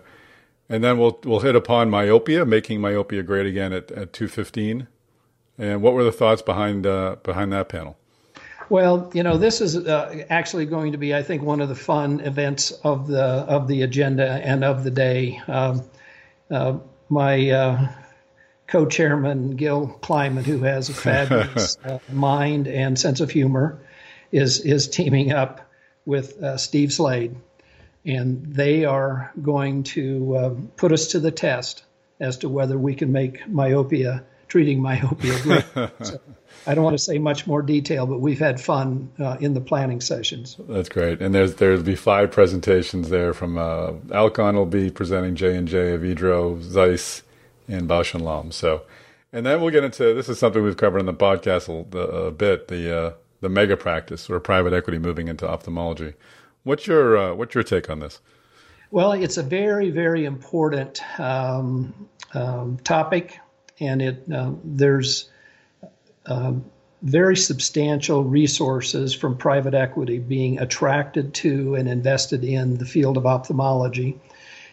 And 0.68 0.82
then 0.82 0.98
we'll 0.98 1.18
we'll 1.24 1.40
hit 1.40 1.56
upon 1.56 1.90
myopia, 1.90 2.44
making 2.44 2.80
myopia 2.80 3.22
great 3.22 3.46
again 3.46 3.72
at, 3.72 3.90
at 3.92 4.12
two 4.12 4.28
fifteen. 4.28 4.88
And 5.56 5.82
what 5.82 5.94
were 5.94 6.04
the 6.04 6.12
thoughts 6.12 6.42
behind 6.42 6.86
uh, 6.86 7.16
behind 7.22 7.52
that 7.52 7.68
panel? 7.68 7.96
Well, 8.68 9.10
you 9.12 9.22
know, 9.22 9.36
this 9.36 9.60
is 9.60 9.76
uh, 9.76 10.24
actually 10.30 10.66
going 10.66 10.92
to 10.92 10.98
be, 10.98 11.14
I 11.14 11.22
think, 11.22 11.42
one 11.42 11.60
of 11.60 11.68
the 11.68 11.74
fun 11.74 12.20
events 12.20 12.70
of 12.70 13.06
the 13.06 13.22
of 13.22 13.68
the 13.68 13.82
agenda 13.82 14.26
and 14.26 14.64
of 14.64 14.84
the 14.84 14.90
day. 14.90 15.40
Um, 15.46 15.82
uh, 16.50 16.78
my 17.08 17.50
uh, 17.50 17.88
co-chairman 18.66 19.56
Gil 19.56 19.98
Kliman, 20.02 20.44
who 20.44 20.62
has 20.62 20.88
a 20.88 20.94
fabulous 20.94 21.76
uh, 21.84 21.98
mind 22.10 22.66
and 22.66 22.98
sense 22.98 23.20
of 23.20 23.30
humor, 23.30 23.78
is 24.32 24.60
is 24.60 24.88
teaming 24.88 25.32
up 25.32 25.70
with 26.06 26.42
uh, 26.42 26.56
Steve 26.56 26.92
Slade, 26.92 27.36
and 28.04 28.44
they 28.46 28.84
are 28.84 29.32
going 29.42 29.82
to 29.82 30.36
uh, 30.36 30.54
put 30.76 30.92
us 30.92 31.08
to 31.08 31.20
the 31.20 31.30
test 31.30 31.84
as 32.20 32.38
to 32.38 32.48
whether 32.48 32.78
we 32.78 32.94
can 32.94 33.12
make 33.12 33.46
myopia 33.46 34.24
treating 34.54 34.80
myopia 34.80 35.34
so, 36.00 36.20
I 36.64 36.76
don't 36.76 36.84
want 36.84 36.96
to 36.96 37.02
say 37.02 37.18
much 37.18 37.44
more 37.44 37.60
detail, 37.60 38.06
but 38.06 38.20
we've 38.20 38.38
had 38.38 38.60
fun 38.60 39.10
uh, 39.18 39.36
in 39.40 39.52
the 39.52 39.60
planning 39.60 40.00
sessions. 40.00 40.56
That's 40.68 40.88
great. 40.88 41.20
And 41.20 41.34
there's 41.34 41.56
there'll 41.56 41.82
be 41.82 41.96
five 41.96 42.30
presentations 42.30 43.08
there 43.08 43.34
from 43.34 43.58
uh, 43.58 43.94
Alcon 44.12 44.54
will 44.54 44.64
be 44.64 44.90
presenting 44.90 45.34
J 45.34 45.56
and 45.56 45.66
J, 45.66 45.98
Avedro, 45.98 46.62
Zeiss, 46.62 47.22
and 47.66 47.88
Bausch 47.88 48.14
and 48.14 48.24
Lomb. 48.24 48.52
So, 48.52 48.82
and 49.32 49.44
then 49.44 49.60
we'll 49.60 49.72
get 49.72 49.82
into 49.82 50.14
this 50.14 50.28
is 50.28 50.38
something 50.38 50.62
we've 50.62 50.76
covered 50.76 51.00
in 51.00 51.06
the 51.06 51.14
podcast 51.14 51.68
a, 51.68 51.98
a 51.98 52.30
bit 52.30 52.68
the 52.68 52.96
uh, 52.96 53.12
the 53.40 53.48
mega 53.48 53.76
practice 53.76 54.30
or 54.30 54.38
private 54.38 54.72
equity 54.72 55.00
moving 55.00 55.26
into 55.26 55.48
ophthalmology. 55.48 56.14
What's 56.62 56.86
your 56.86 57.18
uh, 57.18 57.34
what's 57.34 57.56
your 57.56 57.64
take 57.64 57.90
on 57.90 57.98
this? 57.98 58.20
Well, 58.92 59.10
it's 59.10 59.36
a 59.36 59.42
very 59.42 59.90
very 59.90 60.24
important 60.24 61.02
um, 61.18 62.08
um, 62.34 62.78
topic, 62.84 63.40
and 63.80 64.02
it 64.02 64.24
uh, 64.32 64.52
there's 64.62 65.28
um, 66.26 66.64
very 67.02 67.36
substantial 67.36 68.24
resources 68.24 69.14
from 69.14 69.36
private 69.36 69.74
equity 69.74 70.18
being 70.18 70.58
attracted 70.58 71.34
to 71.34 71.74
and 71.74 71.86
invested 71.86 72.42
in 72.42 72.78
the 72.78 72.86
field 72.86 73.18
of 73.18 73.26
ophthalmology. 73.26 74.18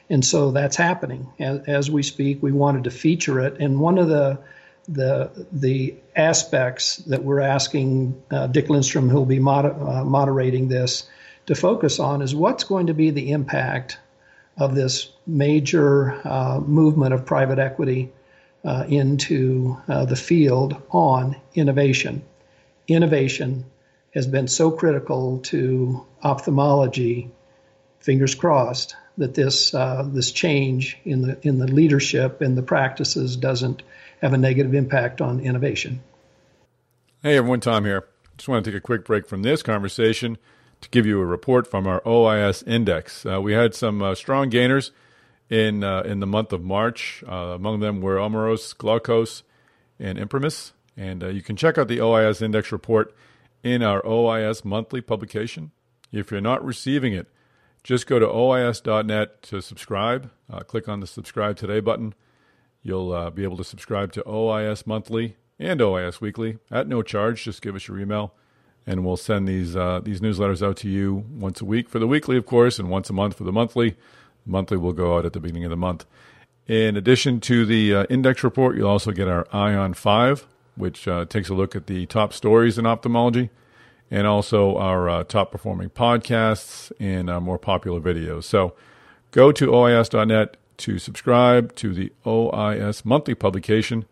And 0.10 0.24
so 0.24 0.52
that's 0.52 0.78
happening 0.78 1.30
as, 1.40 1.60
as 1.68 1.92
we 1.92 2.04
speak. 2.04 2.42
We 2.42 2.54
wanted 2.54 2.86
to 2.86 2.92
feature 2.92 3.42
it, 3.42 3.58
and 3.60 3.80
one 3.80 3.98
of 3.98 4.08
the 4.08 4.40
the 4.88 5.48
the 5.52 5.96
aspects 6.16 6.98
that 6.98 7.24
we're 7.24 7.40
asking 7.40 8.22
uh, 8.32 8.48
Dick 8.48 8.70
Lindstrom, 8.70 9.10
who'll 9.10 9.26
be 9.26 9.40
moder- 9.40 9.74
uh, 9.74 10.04
moderating 10.04 10.68
this, 10.68 11.08
to 11.46 11.56
focus 11.56 12.00
on 12.00 12.22
is 12.22 12.36
what's 12.36 12.64
going 12.64 12.88
to 12.88 12.94
be 12.94 13.10
the 13.10 13.32
impact 13.32 13.98
of 14.58 14.76
this 14.76 15.10
major 15.26 16.20
uh, 16.28 16.60
movement 16.60 17.14
of 17.14 17.26
private 17.26 17.60
equity 17.60 18.12
uh, 18.64 18.86
into 18.88 19.78
uh, 19.88 20.06
the 20.06 20.16
field 20.16 20.82
on 20.92 21.36
innovation. 21.54 22.24
Innovation 22.88 23.66
has 24.14 24.28
been 24.28 24.48
so 24.48 24.72
critical 24.72 25.40
to 25.40 26.06
ophthalmology. 26.24 27.32
Fingers 28.00 28.36
crossed 28.36 28.96
that 29.18 29.34
this 29.34 29.74
uh, 29.74 30.08
this 30.08 30.32
change 30.32 30.98
in 31.06 31.22
the 31.22 31.38
in 31.48 31.60
the 31.60 31.68
leadership 31.68 32.42
and 32.42 32.58
the 32.58 32.64
practices 32.64 33.36
doesn't 33.36 33.84
have 34.22 34.34
a 34.34 34.38
negative 34.38 34.74
impact 34.74 35.22
on 35.22 35.40
innovation. 35.40 36.02
Hey 37.24 37.38
everyone, 37.38 37.60
Tom 37.60 37.86
here. 37.86 38.08
Just 38.38 38.48
want 38.48 38.66
to 38.66 38.72
take 38.72 38.78
a 38.78 38.82
quick 38.82 39.06
break 39.06 39.28
from 39.28 39.44
this 39.44 39.62
conversation 39.62 40.38
to 40.82 40.90
give 40.90 41.06
you 41.06 41.20
a 41.22 41.26
report 41.26 41.70
from 41.70 41.86
our 41.86 42.02
OIS 42.02 42.64
index. 42.66 43.26
Uh, 43.26 43.40
we 43.40 43.54
had 43.54 43.76
some 43.76 44.02
uh, 44.02 44.16
strong 44.16 44.50
gainers 44.50 44.92
in 45.52 45.84
uh, 45.84 46.02
in 46.02 46.22
the 46.22 46.26
month 46.26 46.52
of 46.54 46.64
March. 46.64 47.24
Uh, 47.28 47.54
among 47.54 47.82
them 47.82 48.02
were 48.02 48.16
Omeros, 48.16 48.76
Glaukos, 48.76 49.44
and 50.00 50.18
Imprimis. 50.18 50.72
And 50.98 51.24
uh, 51.24 51.28
you 51.28 51.44
can 51.44 51.56
check 51.56 51.78
out 51.78 51.88
the 51.88 52.00
OIS 52.00 52.42
index 52.42 52.72
report 52.72 53.14
in 53.64 53.84
our 53.84 54.02
OIS 54.04 54.66
monthly 54.66 55.02
publication. 55.02 55.72
If 56.12 56.32
you're 56.32 56.42
not 56.42 56.66
receiving 56.66 57.14
it, 57.14 57.28
just 57.84 58.08
go 58.08 58.20
to 58.20 58.26
OIS.net 58.26 59.42
to 59.44 59.62
subscribe. 59.62 60.32
Uh, 60.52 60.62
click 60.62 60.90
on 60.90 61.00
the 61.00 61.08
subscribe 61.08 61.58
today 61.58 61.80
button. 61.80 62.14
You'll 62.84 63.14
uh, 63.14 63.30
be 63.30 63.44
able 63.44 63.58
to 63.58 63.64
subscribe 63.64 64.12
to 64.14 64.24
OIS 64.24 64.88
monthly 64.88 65.36
and 65.60 65.80
OIS 65.80 66.20
weekly 66.20 66.58
at 66.70 66.88
no 66.88 67.02
charge. 67.02 67.44
Just 67.44 67.62
give 67.62 67.76
us 67.76 67.88
your 67.88 68.00
email, 68.00 68.34
and 68.86 69.06
we'll 69.06 69.18
send 69.18 69.48
these 69.48 69.76
uh, 69.76 70.02
these 70.04 70.22
newsletters 70.22 70.66
out 70.66 70.78
to 70.78 70.90
you 70.90 71.26
once 71.30 71.62
a 71.62 71.66
week 71.66 71.90
for 71.90 72.00
the 72.00 72.08
weekly, 72.08 72.38
of 72.38 72.46
course, 72.46 72.80
and 72.80 72.90
once 72.90 73.10
a 73.10 73.14
month 73.14 73.38
for 73.38 73.44
the 73.44 73.52
monthly. 73.52 73.96
Monthly 74.46 74.78
will 74.78 74.94
go 74.94 75.18
out 75.18 75.26
at 75.26 75.34
the 75.34 75.40
beginning 75.40 75.66
of 75.66 75.70
the 75.70 75.78
month. 75.78 76.06
In 76.68 76.96
addition 76.96 77.40
to 77.42 77.66
the 77.66 77.96
uh, 77.96 78.06
index 78.10 78.44
report, 78.44 78.78
you'll 78.78 78.90
also 78.90 79.12
get 79.12 79.28
our 79.28 79.48
Ion 79.52 79.94
5, 79.94 80.48
which 80.76 81.08
uh, 81.08 81.26
takes 81.26 81.50
a 81.50 81.54
look 81.54 81.76
at 81.76 81.88
the 81.88 82.06
top 82.06 82.34
stories 82.34 82.78
in 82.78 82.86
ophthalmology, 82.86 83.50
and 84.10 84.28
also 84.28 84.78
our 84.78 85.10
uh, 85.10 85.24
top 85.24 85.52
performing 85.52 85.90
podcasts 85.90 86.92
and 87.00 87.30
uh, 87.30 87.40
more 87.40 87.58
popular 87.58 88.00
videos. 88.00 88.44
So 88.44 88.74
go 89.32 89.52
to 89.52 89.68
OIS.net 89.68 90.58
to 90.78 90.98
subscribe 90.98 91.76
to 91.76 91.94
the 91.94 92.12
OIS 92.26 93.06
monthly 93.06 93.36
publication 93.36 94.06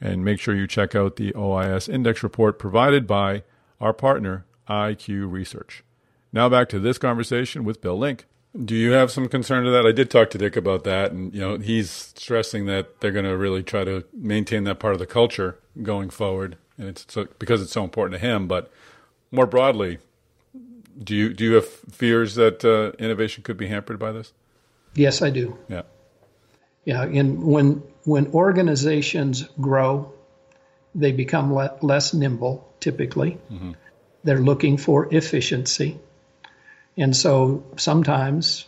and 0.00 0.24
make 0.24 0.40
sure 0.40 0.54
you 0.54 0.66
check 0.66 0.94
out 0.94 1.16
the 1.16 1.32
OIS 1.32 1.88
index 1.88 2.22
report 2.22 2.58
provided 2.58 3.06
by 3.06 3.42
our 3.80 3.92
partner, 3.92 4.44
IQ 4.68 5.30
Research. 5.30 5.84
Now 6.32 6.48
back 6.48 6.68
to 6.70 6.78
this 6.78 6.98
conversation 6.98 7.64
with 7.64 7.80
Bill 7.80 7.98
Link. 7.98 8.26
Do 8.64 8.74
you 8.74 8.92
have 8.92 9.10
some 9.10 9.28
concern 9.28 9.64
to 9.64 9.70
that? 9.70 9.86
I 9.86 9.92
did 9.92 10.10
talk 10.10 10.28
to 10.30 10.38
Dick 10.38 10.56
about 10.56 10.84
that, 10.84 11.10
and 11.10 11.32
you 11.32 11.40
know 11.40 11.56
he's 11.56 11.90
stressing 11.90 12.66
that 12.66 13.00
they're 13.00 13.12
going 13.12 13.24
to 13.24 13.36
really 13.36 13.62
try 13.62 13.82
to 13.84 14.04
maintain 14.12 14.64
that 14.64 14.78
part 14.78 14.92
of 14.92 14.98
the 14.98 15.06
culture 15.06 15.58
going 15.82 16.10
forward, 16.10 16.58
and 16.76 16.88
it's 16.88 17.06
so, 17.08 17.26
because 17.38 17.62
it's 17.62 17.72
so 17.72 17.82
important 17.82 18.20
to 18.20 18.26
him. 18.26 18.46
But 18.46 18.70
more 19.30 19.46
broadly, 19.46 19.98
do 21.02 21.16
you 21.16 21.32
do 21.32 21.44
you 21.44 21.54
have 21.54 21.66
fears 21.66 22.34
that 22.34 22.62
uh, 22.62 22.92
innovation 23.02 23.42
could 23.42 23.56
be 23.56 23.68
hampered 23.68 23.98
by 23.98 24.12
this? 24.12 24.34
Yes, 24.94 25.22
I 25.22 25.30
do. 25.30 25.56
Yeah, 25.68 25.82
yeah. 26.84 27.04
And 27.04 27.42
when 27.42 27.82
when 28.04 28.26
organizations 28.34 29.48
grow, 29.62 30.12
they 30.94 31.12
become 31.12 31.54
le- 31.54 31.74
less 31.80 32.12
nimble. 32.12 32.70
Typically, 32.80 33.38
mm-hmm. 33.50 33.72
they're 34.24 34.40
looking 34.40 34.76
for 34.76 35.08
efficiency 35.14 35.98
and 36.96 37.16
so 37.16 37.64
sometimes 37.76 38.66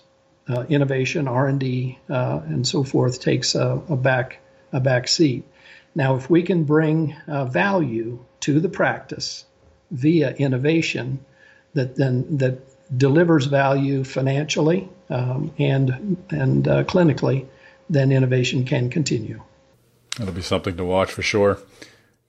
uh, 0.48 0.64
innovation, 0.68 1.28
R 1.28 1.48
and 1.48 1.60
D, 1.60 1.98
uh, 2.08 2.40
and 2.44 2.66
so 2.66 2.84
forth 2.84 3.20
takes 3.20 3.54
a, 3.54 3.82
a, 3.88 3.96
back 3.96 4.38
a 4.72 4.80
back 4.80 5.08
seat. 5.08 5.44
Now, 5.94 6.16
if 6.16 6.28
we 6.28 6.42
can 6.42 6.64
bring 6.64 7.14
uh, 7.28 7.44
value 7.46 8.24
to 8.40 8.60
the 8.60 8.68
practice 8.68 9.44
via 9.90 10.32
innovation, 10.34 11.24
that 11.74 11.96
then 11.96 12.38
that 12.38 12.60
delivers 12.96 13.46
value 13.46 14.04
financially 14.04 14.88
um, 15.08 15.52
and 15.58 16.16
and 16.30 16.68
uh, 16.68 16.84
clinically, 16.84 17.46
then 17.88 18.12
innovation 18.12 18.64
can 18.64 18.90
continue. 18.90 19.42
That'll 20.18 20.34
be 20.34 20.42
something 20.42 20.76
to 20.76 20.84
watch 20.84 21.10
for 21.10 21.22
sure. 21.22 21.58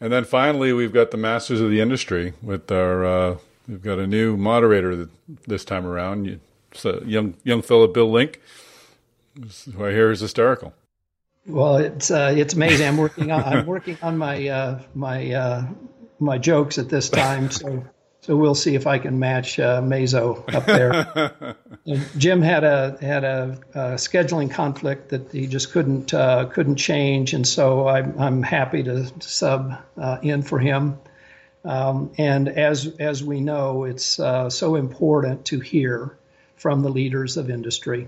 And 0.02 0.12
then 0.12 0.26
finally, 0.26 0.74
we've 0.74 0.94
got 0.94 1.12
the 1.12 1.18
masters 1.18 1.62
of 1.62 1.70
the 1.70 1.80
industry 1.80 2.34
with 2.42 2.72
our 2.72 3.06
uh, 3.06 3.38
We've 3.68 3.82
got 3.82 4.00
a 4.00 4.08
new 4.08 4.38
moderator 4.38 5.10
this 5.48 5.66
time 5.66 5.86
around. 5.86 6.40
It's 6.72 6.86
a 6.86 7.02
young 7.06 7.36
young 7.44 7.62
fellow, 7.62 7.88
Bill 7.88 8.12
Link, 8.12 8.42
who 9.76 9.86
I 9.86 9.92
hear 9.92 10.12
is 10.12 10.20
hysterical. 10.20 10.74
Well, 11.48 11.78
it's 11.78 12.12
uh, 12.12 12.34
it's 12.36 12.54
amazing. 12.54 12.88
I'm 12.88 12.98
working 12.98 13.32
on 13.32 13.44
I'm 13.44 13.66
working 13.66 13.98
on 14.02 14.18
my 14.18 14.48
uh, 14.48 14.82
my 14.94 15.32
uh, 15.32 15.68
my 16.20 16.38
jokes 16.38 16.78
at 16.78 16.90
this 16.90 17.10
time, 17.10 17.52
so 17.52 17.84
so 18.22 18.36
we'll 18.36 18.56
see 18.56 18.74
if 18.74 18.88
I 18.88 18.98
can 18.98 19.20
match 19.20 19.60
uh, 19.60 19.82
Mazzo 19.82 20.44
up 20.54 20.66
there. 20.66 21.56
Jim 22.18 22.42
had 22.42 22.64
a 22.64 22.98
had 23.00 23.24
a, 23.24 23.60
a, 23.76 23.80
scheduling 23.94 24.50
conflict 24.50 25.10
that 25.10 25.32
he 25.32 25.46
just 25.46 25.72
couldn't 25.72 26.12
uh, 26.14 26.46
couldn't 26.46 26.78
change, 26.78 27.34
and 27.34 27.48
so 27.48 27.88
I'm 27.88 28.20
I'm 28.20 28.42
happy 28.42 28.82
to 28.84 29.12
sub 29.20 29.76
uh, 29.98 30.18
in 30.24 30.42
for 30.42 30.58
him. 30.58 30.98
Um, 31.66 32.12
and 32.18 32.48
as 32.48 32.86
as 33.00 33.24
we 33.24 33.42
know, 33.42 33.86
it's 33.86 34.20
uh, 34.20 34.50
so 34.52 34.76
important 34.76 35.46
to 35.46 35.60
hear 35.60 36.16
from 36.56 36.84
the 36.84 36.90
leaders 36.90 37.38
of 37.38 37.50
industry, 37.50 38.08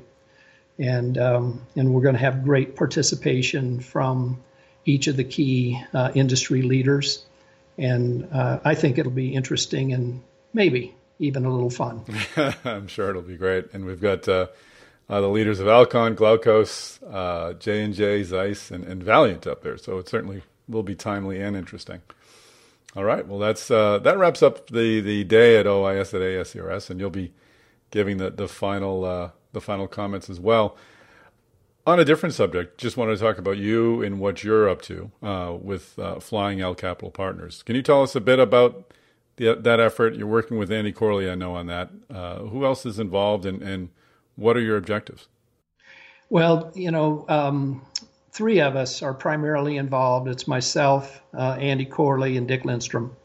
and 0.78 1.18
um, 1.18 1.66
and 1.76 1.92
we're 1.94 2.04
going 2.04 2.14
to 2.14 2.22
have 2.22 2.44
great 2.44 2.76
participation 2.76 3.80
from 3.80 4.44
each 4.86 5.08
of 5.08 5.18
the 5.18 5.24
key 5.24 5.82
uh, 5.92 6.12
industry 6.14 6.62
leaders, 6.62 7.26
and 7.80 8.30
uh, 8.32 8.60
I 8.64 8.76
think 8.76 9.00
it'll 9.00 9.12
be 9.12 9.34
interesting 9.34 9.92
and 9.92 10.22
maybe 10.54 10.94
even 11.18 11.46
a 11.46 11.52
little 11.52 11.72
fun. 11.72 12.06
I'm 12.64 12.88
sure 12.88 13.10
it'll 13.10 13.24
be 13.24 13.38
great, 13.38 13.74
and 13.74 13.86
we've 13.86 14.02
got. 14.02 14.28
Uh, 14.28 14.48
uh, 15.10 15.22
the 15.22 15.30
leaders 15.30 15.62
of 15.62 15.70
Alcon, 15.70 16.18
Glaukos, 16.18 17.00
uh, 17.10 17.54
J 17.54 17.82
and 17.82 17.94
J, 17.94 18.24
Zeiss, 18.24 18.72
and, 18.72 18.84
and 18.84 19.02
Valeant 19.02 19.48
up 19.48 19.64
there. 19.64 19.78
So 19.78 20.00
it 20.00 20.10
certainly 20.10 20.42
will 20.68 20.84
be 20.84 20.96
timely 20.96 21.40
and 21.42 21.56
interesting. 21.56 22.02
All 22.98 23.04
right. 23.04 23.26
Well, 23.28 23.38
that's 23.38 23.70
uh, 23.70 24.00
that 24.00 24.18
wraps 24.18 24.42
up 24.42 24.68
the, 24.68 25.00
the 25.02 25.24
day 25.24 25.58
at 25.58 25.68
OIS 25.68 26.16
at 26.16 26.22
ASCRS, 26.22 26.90
and 26.90 27.00
you'll 27.00 27.12
be 27.12 27.32
giving 27.92 28.18
the 28.18 28.32
the 28.32 28.48
final 28.48 29.06
uh, 29.06 29.30
the 29.54 29.62
final 29.62 29.88
comments 29.88 30.30
as 30.30 30.40
well. 30.40 30.76
On 31.86 32.00
a 32.00 32.04
different 32.04 32.36
subject, 32.36 32.80
just 32.80 32.98
wanted 32.98 33.16
to 33.16 33.24
talk 33.24 33.38
about 33.38 33.58
you 33.58 34.02
and 34.02 34.20
what 34.20 34.44
you're 34.44 34.68
up 34.68 34.82
to 34.82 35.12
uh, 35.22 35.56
with 35.62 35.98
uh, 36.00 36.20
Flying 36.20 36.60
L 36.60 36.76
Capital 36.76 37.12
Partners. 37.12 37.62
Can 37.64 37.76
you 37.76 37.84
tell 37.84 38.02
us 38.02 38.16
a 38.16 38.20
bit 38.20 38.40
about 38.40 38.92
the, 39.38 39.56
that 39.56 39.80
effort. 39.80 40.16
You're 40.16 40.28
working 40.28 40.58
with 40.58 40.72
Andy 40.72 40.92
Corley, 40.92 41.30
I 41.30 41.36
know, 41.36 41.56
on 41.56 41.68
that. 41.68 41.90
Uh, 42.10 42.40
who 42.40 42.66
else 42.66 42.86
is 42.86 43.00
involved, 43.00 43.46
and, 43.46 43.62
and 43.62 43.90
what 44.36 44.58
are 44.58 44.62
your 44.62 44.78
objectives? 44.78 45.28
Well, 46.30 46.72
you 46.76 46.92
know, 46.92 47.26
um, 47.30 47.86
three 48.38 48.62
of 48.62 48.76
us 48.76 49.02
are 49.02 49.16
primarily 49.16 49.78
involved. 49.78 50.28
It's 50.28 50.48
myself, 50.48 51.24
uh, 51.36 51.58
Andy 51.60 51.86
Corley, 51.86 52.38
and 52.38 52.48
Dick 52.48 52.66
Lindstrom. 52.66 53.18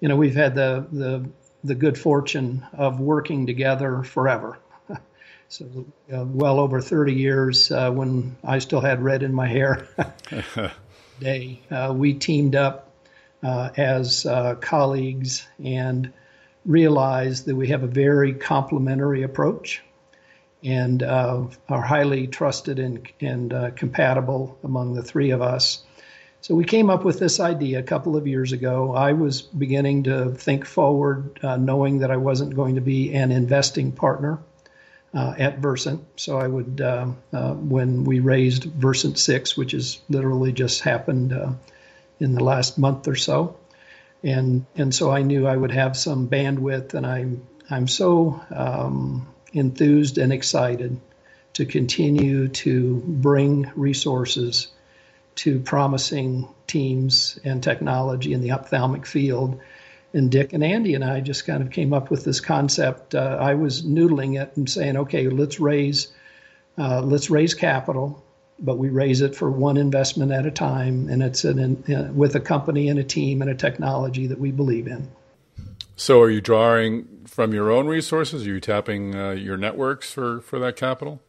You 0.00 0.08
know, 0.08 0.16
we've 0.16 0.34
had 0.34 0.56
the 0.56 0.84
the 0.90 1.28
the 1.62 1.76
good 1.76 1.96
fortune 1.96 2.66
of 2.72 2.98
working 2.98 3.46
together 3.46 4.02
forever. 4.02 4.58
so, 5.48 5.86
uh, 6.12 6.24
well 6.24 6.58
over 6.58 6.80
30 6.80 7.14
years 7.14 7.70
uh, 7.70 7.90
when 7.90 8.36
I 8.44 8.58
still 8.58 8.80
had 8.80 9.02
red 9.02 9.22
in 9.22 9.32
my 9.32 9.46
hair. 9.46 9.86
day, 11.20 11.60
uh, 11.70 11.92
we 11.96 12.14
teamed 12.14 12.54
up 12.54 12.92
uh, 13.42 13.70
as 13.76 14.26
uh, 14.26 14.54
colleagues 14.56 15.46
and 15.62 16.12
realized 16.64 17.46
that 17.46 17.56
we 17.56 17.68
have 17.68 17.82
a 17.82 17.88
very 17.88 18.34
complementary 18.34 19.22
approach 19.22 19.82
and 20.62 21.02
uh, 21.02 21.44
are 21.68 21.82
highly 21.82 22.26
trusted 22.26 22.78
and, 22.78 23.08
and 23.20 23.76
compatible 23.76 24.58
among 24.64 24.94
the 24.94 25.02
three 25.02 25.30
of 25.30 25.40
us. 25.40 25.82
So 26.40 26.54
we 26.54 26.64
came 26.64 26.88
up 26.88 27.04
with 27.04 27.18
this 27.18 27.40
idea 27.40 27.80
a 27.80 27.82
couple 27.82 28.16
of 28.16 28.26
years 28.26 28.52
ago. 28.52 28.94
I 28.94 29.12
was 29.12 29.42
beginning 29.42 30.04
to 30.04 30.30
think 30.30 30.66
forward, 30.66 31.40
uh, 31.42 31.56
knowing 31.56 31.98
that 31.98 32.10
I 32.10 32.16
wasn't 32.16 32.54
going 32.54 32.76
to 32.76 32.80
be 32.80 33.12
an 33.12 33.32
investing 33.32 33.92
partner 33.92 34.38
uh, 35.12 35.34
at 35.36 35.58
Versant. 35.58 36.04
So 36.16 36.38
I 36.38 36.46
would, 36.46 36.80
uh, 36.80 37.08
uh 37.32 37.54
when 37.54 38.04
we 38.04 38.20
raised 38.20 38.64
Versant 38.64 39.18
6, 39.18 39.56
which 39.56 39.72
has 39.72 39.98
literally 40.08 40.52
just 40.52 40.82
happened 40.82 41.32
uh, 41.32 41.52
in 42.20 42.34
the 42.34 42.44
last 42.44 42.78
month 42.78 43.08
or 43.08 43.16
so, 43.16 43.56
and 44.22 44.66
and 44.74 44.94
so 44.94 45.10
I 45.10 45.22
knew 45.22 45.46
I 45.46 45.56
would 45.56 45.70
have 45.70 45.96
some 45.96 46.28
bandwidth, 46.28 46.94
and 46.94 47.06
I'm 47.06 47.46
I'm 47.70 47.86
so 47.86 48.40
um, 48.50 49.28
enthused 49.52 50.18
and 50.18 50.32
excited 50.32 51.00
to 51.54 51.64
continue 51.64 52.48
to 52.48 53.02
bring 53.06 53.70
resources 53.74 54.68
to 55.34 55.60
promising 55.60 56.48
teams 56.66 57.38
and 57.44 57.62
technology 57.62 58.32
in 58.32 58.40
the 58.40 58.52
ophthalmic 58.52 59.06
field. 59.06 59.60
And 60.12 60.30
Dick 60.30 60.52
and 60.52 60.64
Andy 60.64 60.94
and 60.94 61.04
I 61.04 61.20
just 61.20 61.46
kind 61.46 61.62
of 61.62 61.70
came 61.70 61.92
up 61.92 62.10
with 62.10 62.24
this 62.24 62.40
concept. 62.40 63.14
Uh, 63.14 63.38
I 63.40 63.54
was 63.54 63.82
noodling 63.82 64.40
it 64.40 64.56
and 64.56 64.68
saying, 64.68 64.96
okay, 64.96 65.28
let's 65.28 65.60
raise, 65.60 66.08
uh, 66.76 67.02
let's 67.02 67.30
raise 67.30 67.54
capital, 67.54 68.22
but 68.58 68.78
we 68.78 68.88
raise 68.88 69.20
it 69.20 69.36
for 69.36 69.50
one 69.50 69.76
investment 69.76 70.32
at 70.32 70.46
a 70.46 70.50
time, 70.50 71.08
and 71.08 71.22
it's 71.22 71.44
an, 71.44 71.84
uh, 71.94 72.12
with 72.12 72.34
a 72.34 72.40
company 72.40 72.88
and 72.88 72.98
a 72.98 73.04
team 73.04 73.42
and 73.42 73.50
a 73.50 73.54
technology 73.54 74.26
that 74.26 74.40
we 74.40 74.50
believe 74.50 74.86
in. 74.86 75.08
So, 75.98 76.22
are 76.22 76.30
you 76.30 76.40
drawing 76.40 77.26
from 77.26 77.52
your 77.52 77.72
own 77.72 77.88
resources? 77.88 78.46
Are 78.46 78.50
you 78.50 78.60
tapping 78.60 79.16
uh, 79.16 79.30
your 79.30 79.56
networks 79.56 80.12
for 80.12 80.40
for 80.42 80.60
that 80.60 80.76
capital? 80.76 81.20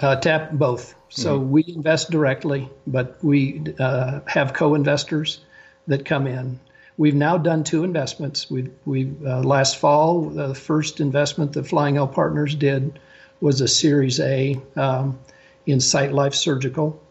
Uh, 0.00 0.16
tap 0.16 0.52
both. 0.52 0.94
So 1.08 1.38
mm-hmm. 1.38 1.50
we 1.50 1.64
invest 1.66 2.10
directly, 2.10 2.68
but 2.86 3.16
we 3.24 3.62
uh, 3.78 4.20
have 4.26 4.52
co-investors 4.52 5.40
that 5.86 6.04
come 6.04 6.26
in. 6.26 6.60
We've 6.98 7.14
now 7.14 7.38
done 7.38 7.64
two 7.64 7.84
investments. 7.84 8.50
We 8.50 8.68
we 8.84 9.10
uh, 9.24 9.40
last 9.40 9.78
fall 9.78 10.28
the 10.28 10.54
first 10.54 11.00
investment 11.00 11.54
that 11.54 11.66
Flying 11.66 11.96
L 11.96 12.06
Partners 12.06 12.54
did 12.54 12.98
was 13.40 13.62
a 13.62 13.68
Series 13.68 14.20
A 14.20 14.60
um, 14.76 15.18
in 15.64 15.78
SightLife 15.78 16.34
Surgical, 16.34 17.02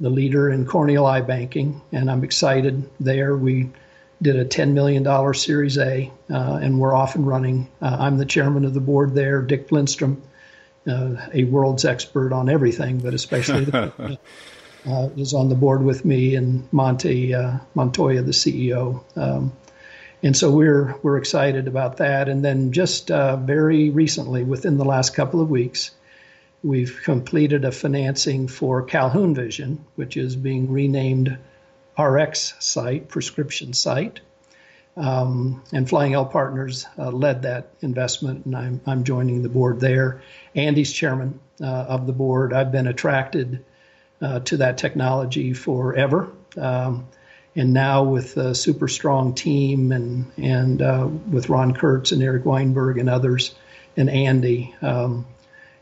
the 0.00 0.10
leader 0.10 0.50
in 0.50 0.66
corneal 0.66 1.06
eye 1.06 1.20
banking, 1.20 1.80
and 1.92 2.10
I'm 2.10 2.24
excited 2.24 2.90
there. 2.98 3.36
We 3.36 3.70
did 4.22 4.36
a 4.36 4.44
$10 4.44 4.72
million 4.72 5.34
Series 5.34 5.78
A, 5.78 6.10
uh, 6.30 6.58
and 6.62 6.78
we're 6.78 6.94
off 6.94 7.14
and 7.14 7.26
running. 7.26 7.68
Uh, 7.80 7.96
I'm 8.00 8.18
the 8.18 8.26
chairman 8.26 8.64
of 8.64 8.74
the 8.74 8.80
board 8.80 9.14
there. 9.14 9.40
Dick 9.42 9.72
Lindstrom 9.72 10.22
uh, 10.86 11.16
a 11.32 11.44
world's 11.44 11.84
expert 11.84 12.32
on 12.32 12.48
everything, 12.48 12.98
but 12.98 13.14
especially 13.14 13.64
the, 13.64 14.18
uh, 14.86 15.08
is 15.16 15.34
on 15.34 15.48
the 15.48 15.54
board 15.54 15.82
with 15.82 16.04
me 16.04 16.34
and 16.34 16.70
Monty 16.72 17.34
uh, 17.34 17.58
Montoya, 17.74 18.22
the 18.22 18.32
CEO. 18.32 19.02
Um, 19.16 19.52
and 20.22 20.36
so 20.36 20.50
we're 20.50 20.96
we're 21.02 21.16
excited 21.16 21.66
about 21.66 21.98
that. 21.98 22.28
And 22.28 22.44
then 22.44 22.72
just 22.72 23.10
uh, 23.10 23.36
very 23.36 23.90
recently, 23.90 24.44
within 24.44 24.76
the 24.76 24.84
last 24.84 25.14
couple 25.14 25.40
of 25.40 25.48
weeks, 25.48 25.92
we've 26.62 27.00
completed 27.04 27.64
a 27.64 27.72
financing 27.72 28.46
for 28.46 28.82
Calhoun 28.82 29.34
Vision, 29.34 29.84
which 29.96 30.16
is 30.16 30.36
being 30.36 30.70
renamed 30.70 31.38
RxSight, 32.04 33.08
Prescription 33.08 33.72
site. 33.72 34.20
Um, 34.96 35.62
and 35.72 35.88
Flying 35.88 36.14
L 36.14 36.26
Partners 36.26 36.86
uh, 36.98 37.10
led 37.10 37.42
that 37.42 37.70
investment, 37.80 38.44
and 38.44 38.56
I'm, 38.56 38.80
I'm 38.86 39.04
joining 39.04 39.42
the 39.42 39.48
board 39.48 39.80
there. 39.80 40.20
Andy's 40.54 40.92
chairman 40.92 41.40
uh, 41.60 41.64
of 41.64 42.06
the 42.06 42.12
board. 42.12 42.52
I've 42.52 42.72
been 42.72 42.86
attracted 42.86 43.64
uh, 44.20 44.40
to 44.40 44.58
that 44.58 44.78
technology 44.78 45.52
forever. 45.52 46.30
Um, 46.56 47.08
and 47.56 47.72
now 47.72 48.04
with 48.04 48.36
a 48.36 48.54
super 48.54 48.88
strong 48.88 49.34
team 49.34 49.92
and, 49.92 50.30
and 50.36 50.82
uh, 50.82 51.08
with 51.30 51.48
Ron 51.48 51.74
Kurtz 51.74 52.12
and 52.12 52.22
Eric 52.22 52.44
Weinberg 52.44 52.98
and 52.98 53.08
others 53.08 53.54
and 53.96 54.08
Andy, 54.08 54.74
um, 54.82 55.26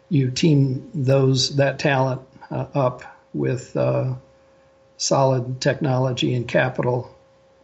you 0.09 0.31
team 0.31 0.91
those 0.95 1.57
that 1.57 1.79
talent 1.79 2.23
uh, 2.51 2.67
up 2.75 3.03
with 3.35 3.77
uh, 3.77 4.15
solid 4.99 5.61
technology 5.63 6.35
and 6.35 6.47
capital, 6.47 7.17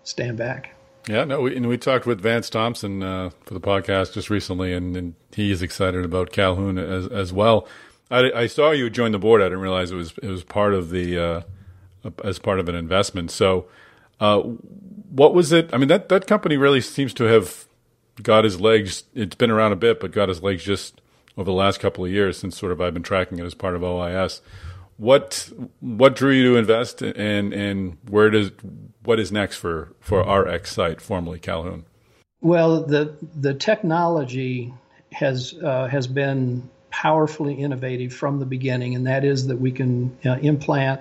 stand 0.04 0.38
back. 0.38 0.74
Yeah, 1.06 1.24
no, 1.24 1.42
we, 1.42 1.54
and 1.54 1.68
we 1.68 1.76
talked 1.76 2.06
with 2.06 2.22
Vance 2.22 2.48
Thompson 2.48 3.02
uh, 3.02 3.30
for 3.44 3.52
the 3.52 3.60
podcast 3.60 4.14
just 4.14 4.30
recently, 4.30 4.72
and, 4.72 4.96
and 4.96 5.14
he 5.34 5.50
is 5.50 5.60
excited 5.60 6.02
about 6.02 6.32
Calhoun 6.32 6.78
as 6.78 7.06
as 7.08 7.30
well. 7.30 7.68
I, 8.10 8.32
I, 8.32 8.46
saw 8.46 8.70
you 8.70 8.88
join 8.88 9.12
the 9.12 9.18
board. 9.18 9.42
I 9.42 9.46
didn't 9.46 9.60
realize 9.60 9.90
it 9.90 9.96
was 9.96 10.14
it 10.22 10.28
was 10.28 10.44
part 10.44 10.72
of 10.72 10.88
the 10.88 11.18
uh, 11.18 11.42
as 12.22 12.38
part 12.38 12.58
of 12.58 12.70
an 12.70 12.74
investment. 12.74 13.30
So, 13.30 13.66
uh, 14.18 14.40
what 14.40 15.34
was 15.34 15.52
it? 15.52 15.68
I 15.74 15.76
mean, 15.76 15.88
that 15.88 16.08
that 16.08 16.26
company 16.26 16.56
really 16.56 16.80
seems 16.80 17.12
to 17.14 17.24
have 17.24 17.66
got 18.22 18.44
his 18.44 18.58
legs. 18.58 19.04
It's 19.14 19.36
been 19.36 19.50
around 19.50 19.72
a 19.72 19.76
bit, 19.76 20.00
but 20.00 20.10
got 20.10 20.30
his 20.30 20.42
legs 20.42 20.64
just 20.64 21.02
over 21.36 21.46
the 21.46 21.52
last 21.52 21.80
couple 21.80 22.04
of 22.04 22.10
years 22.10 22.38
since 22.38 22.56
sort 22.56 22.72
of 22.72 22.80
I've 22.80 22.94
been 22.94 23.02
tracking 23.02 23.38
it 23.38 23.44
as 23.44 23.54
part 23.54 23.74
of 23.74 23.82
OIS. 23.82 24.40
What 24.96 25.50
what 25.80 26.14
drew 26.14 26.32
you 26.32 26.52
to 26.52 26.56
invest, 26.56 27.02
and 27.02 27.52
and 27.52 27.98
where 28.08 28.30
does 28.30 28.52
what 29.02 29.18
is 29.18 29.32
next 29.32 29.56
for 29.56 29.94
for 30.00 30.22
RxSight, 30.24 31.00
formerly 31.00 31.40
Calhoun? 31.40 31.84
Well, 32.40 32.82
the 32.82 33.16
the 33.34 33.54
technology 33.54 34.72
has 35.12 35.54
uh, 35.62 35.88
has 35.88 36.06
been 36.06 36.68
powerfully 36.90 37.54
innovative 37.54 38.12
from 38.12 38.38
the 38.38 38.46
beginning, 38.46 38.94
and 38.94 39.06
that 39.06 39.24
is 39.24 39.48
that 39.48 39.60
we 39.60 39.72
can 39.72 40.16
uh, 40.24 40.36
implant 40.42 41.00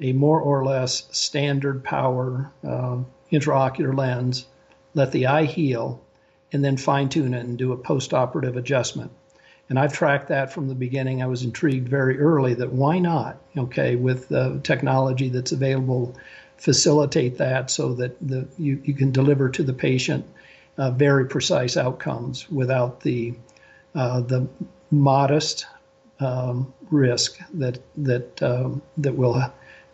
a 0.00 0.12
more 0.12 0.40
or 0.40 0.64
less 0.64 1.06
standard 1.10 1.84
power 1.84 2.50
uh, 2.66 2.98
intraocular 3.30 3.96
lens, 3.96 4.46
let 4.94 5.12
the 5.12 5.26
eye 5.26 5.44
heal, 5.44 6.00
and 6.52 6.64
then 6.64 6.76
fine 6.76 7.08
tune 7.08 7.34
it 7.34 7.44
and 7.44 7.58
do 7.58 7.72
a 7.72 7.76
post 7.76 8.14
operative 8.14 8.56
adjustment. 8.56 9.12
And 9.70 9.78
I've 9.78 9.92
tracked 9.92 10.28
that 10.28 10.52
from 10.52 10.66
the 10.66 10.74
beginning. 10.74 11.22
I 11.22 11.26
was 11.26 11.44
intrigued 11.44 11.88
very 11.88 12.18
early 12.18 12.54
that 12.54 12.72
why 12.72 12.98
not, 12.98 13.38
okay, 13.56 13.94
with 13.94 14.28
the 14.28 14.60
technology 14.64 15.28
that's 15.28 15.52
available, 15.52 16.16
facilitate 16.56 17.38
that 17.38 17.70
so 17.70 17.94
that 17.94 18.16
the, 18.20 18.48
you, 18.58 18.82
you 18.84 18.94
can 18.94 19.12
deliver 19.12 19.48
to 19.48 19.62
the 19.62 19.72
patient 19.72 20.26
uh, 20.76 20.90
very 20.90 21.24
precise 21.24 21.76
outcomes 21.76 22.50
without 22.50 23.00
the, 23.02 23.32
uh, 23.94 24.20
the 24.22 24.48
modest 24.90 25.66
um, 26.18 26.74
risk 26.90 27.38
that, 27.54 27.78
that, 27.96 28.42
um, 28.42 28.82
that, 28.98 29.14
will, 29.14 29.36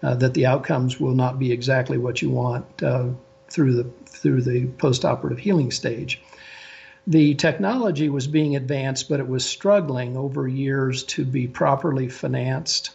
uh, 0.03 0.15
that 0.15 0.33
the 0.33 0.47
outcomes 0.47 0.99
will 0.99 1.15
not 1.15 1.39
be 1.39 1.53
exactly 1.53 1.99
what 1.99 2.23
you 2.23 2.31
want 2.31 2.83
uh, 2.83 3.09
through 3.51 3.75
the, 3.75 3.85
through 4.07 4.41
the 4.41 4.65
postoperative 4.79 5.39
healing 5.39 5.71
stage 5.71 6.23
the 7.07 7.35
technology 7.35 8.09
was 8.09 8.27
being 8.27 8.57
advanced, 8.57 9.09
but 9.09 9.21
it 9.21 9.29
was 9.29 9.45
struggling 9.45 10.17
over 10.17 10.47
years 10.49 11.05
to 11.05 11.25
be 11.25 11.47
properly 11.47 12.09
financed. 12.09 12.91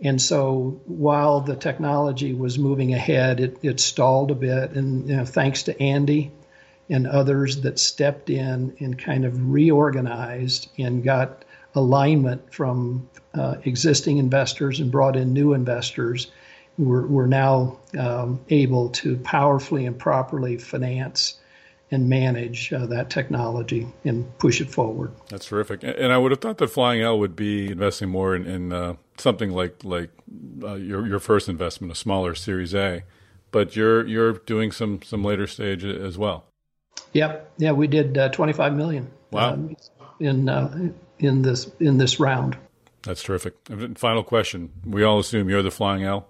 And 0.00 0.20
so 0.20 0.80
while 0.86 1.40
the 1.40 1.56
technology 1.56 2.32
was 2.32 2.58
moving 2.58 2.94
ahead, 2.94 3.40
it, 3.40 3.58
it 3.62 3.80
stalled 3.80 4.30
a 4.30 4.34
bit. 4.34 4.72
And 4.72 5.08
you 5.08 5.16
know, 5.16 5.24
thanks 5.24 5.64
to 5.64 5.82
Andy 5.82 6.32
and 6.88 7.06
others 7.06 7.62
that 7.62 7.78
stepped 7.78 8.30
in 8.30 8.76
and 8.80 8.98
kind 8.98 9.24
of 9.24 9.52
reorganized 9.52 10.68
and 10.78 11.02
got 11.02 11.44
alignment 11.74 12.52
from 12.54 13.08
uh, 13.34 13.56
existing 13.64 14.16
investors 14.16 14.80
and 14.80 14.90
brought 14.90 15.16
in 15.16 15.32
new 15.32 15.52
investors, 15.52 16.30
we're, 16.78 17.06
we're 17.06 17.26
now 17.26 17.78
um, 17.98 18.40
able 18.48 18.90
to 18.90 19.16
powerfully 19.18 19.84
and 19.84 19.98
properly 19.98 20.56
finance 20.56 21.38
and 21.90 22.08
manage 22.08 22.72
uh, 22.72 22.86
that 22.86 23.10
technology 23.10 23.86
and 24.04 24.26
push 24.38 24.60
it 24.60 24.70
forward. 24.70 25.12
That's 25.28 25.46
terrific. 25.46 25.82
And 25.82 26.12
I 26.12 26.18
would 26.18 26.32
have 26.32 26.40
thought 26.40 26.58
that 26.58 26.68
Flying 26.68 27.00
L 27.00 27.18
would 27.18 27.36
be 27.36 27.70
investing 27.70 28.08
more 28.08 28.34
in, 28.34 28.44
in 28.44 28.72
uh, 28.72 28.94
something 29.18 29.50
like 29.50 29.84
like 29.84 30.10
uh, 30.62 30.74
your 30.74 31.06
your 31.06 31.20
first 31.20 31.48
investment, 31.48 31.92
a 31.92 31.96
smaller 31.96 32.34
Series 32.34 32.74
A, 32.74 33.04
but 33.52 33.76
you're 33.76 34.06
you're 34.06 34.32
doing 34.32 34.72
some 34.72 35.00
some 35.02 35.22
later 35.22 35.46
stage 35.46 35.84
as 35.84 36.18
well. 36.18 36.46
Yep. 37.12 37.52
Yeah, 37.58 37.72
we 37.72 37.86
did 37.86 38.18
uh, 38.18 38.28
25 38.30 38.74
million. 38.74 39.10
Wow. 39.30 39.52
Um, 39.52 39.76
in 40.20 40.48
uh, 40.48 40.90
in 41.18 41.42
this 41.42 41.70
in 41.80 41.98
this 41.98 42.18
round. 42.20 42.56
That's 43.02 43.22
terrific. 43.22 43.54
Final 43.96 44.24
question: 44.24 44.72
We 44.84 45.02
all 45.04 45.18
assume 45.18 45.48
you're 45.48 45.62
the 45.62 45.70
Flying 45.70 46.02
L. 46.04 46.28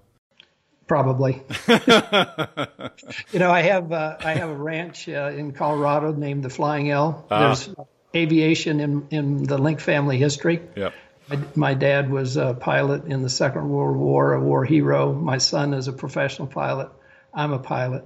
Probably. 0.87 1.43
you 1.69 3.39
know, 3.41 3.51
I 3.51 3.63
have 3.63 3.91
uh, 3.91 4.17
I 4.21 4.35
have 4.35 4.51
a 4.51 4.55
ranch 4.55 5.09
uh, 5.09 5.33
in 5.35 5.53
Colorado 5.53 6.13
named 6.13 6.45
the 6.45 6.51
Flying 6.51 6.91
L. 6.91 7.27
There's 7.29 7.69
aviation 8.15 8.81
in 8.81 9.09
in 9.11 9.43
the 9.43 9.59
Link 9.59 9.81
family 9.81 10.17
history. 10.17 10.63
Yep. 10.77 10.95
My, 11.29 11.39
my 11.57 11.75
dad 11.75 12.09
was 12.09 12.37
a 12.37 12.55
pilot 12.55 13.07
in 13.07 13.23
the 13.23 13.29
Second 13.29 13.69
World 13.69 13.97
War, 13.97 14.35
a 14.35 14.41
war 14.41 14.65
hero. 14.65 15.13
My 15.13 15.39
son 15.39 15.75
is 15.75 15.89
a 15.89 15.93
professional 15.93 16.47
pilot. 16.47 16.89
I'm 17.35 17.53
a 17.53 17.59
pilot. 17.59 18.05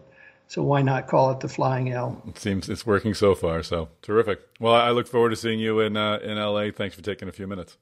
So 0.48 0.62
why 0.62 0.82
not 0.82 1.06
call 1.06 1.30
it 1.30 1.40
the 1.40 1.48
Flying 1.48 1.92
L? 1.92 2.20
It 2.26 2.38
seems 2.38 2.68
it's 2.68 2.84
working 2.84 3.14
so 3.14 3.34
far. 3.34 3.62
So 3.62 3.88
terrific. 4.02 4.40
Well, 4.58 4.74
I 4.74 4.90
look 4.90 5.06
forward 5.06 5.30
to 5.30 5.36
seeing 5.36 5.60
you 5.60 5.80
in 5.80 5.96
uh, 5.96 6.18
in 6.22 6.38
LA. 6.38 6.70
Thanks 6.74 6.96
for 6.96 7.02
taking 7.02 7.28
a 7.28 7.32
few 7.32 7.46
minutes. 7.46 7.76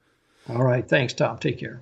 All 0.49 0.63
right. 0.63 0.87
Thanks, 0.87 1.15
Tom. 1.15 1.39
Take 1.39 1.61
care. 1.61 1.81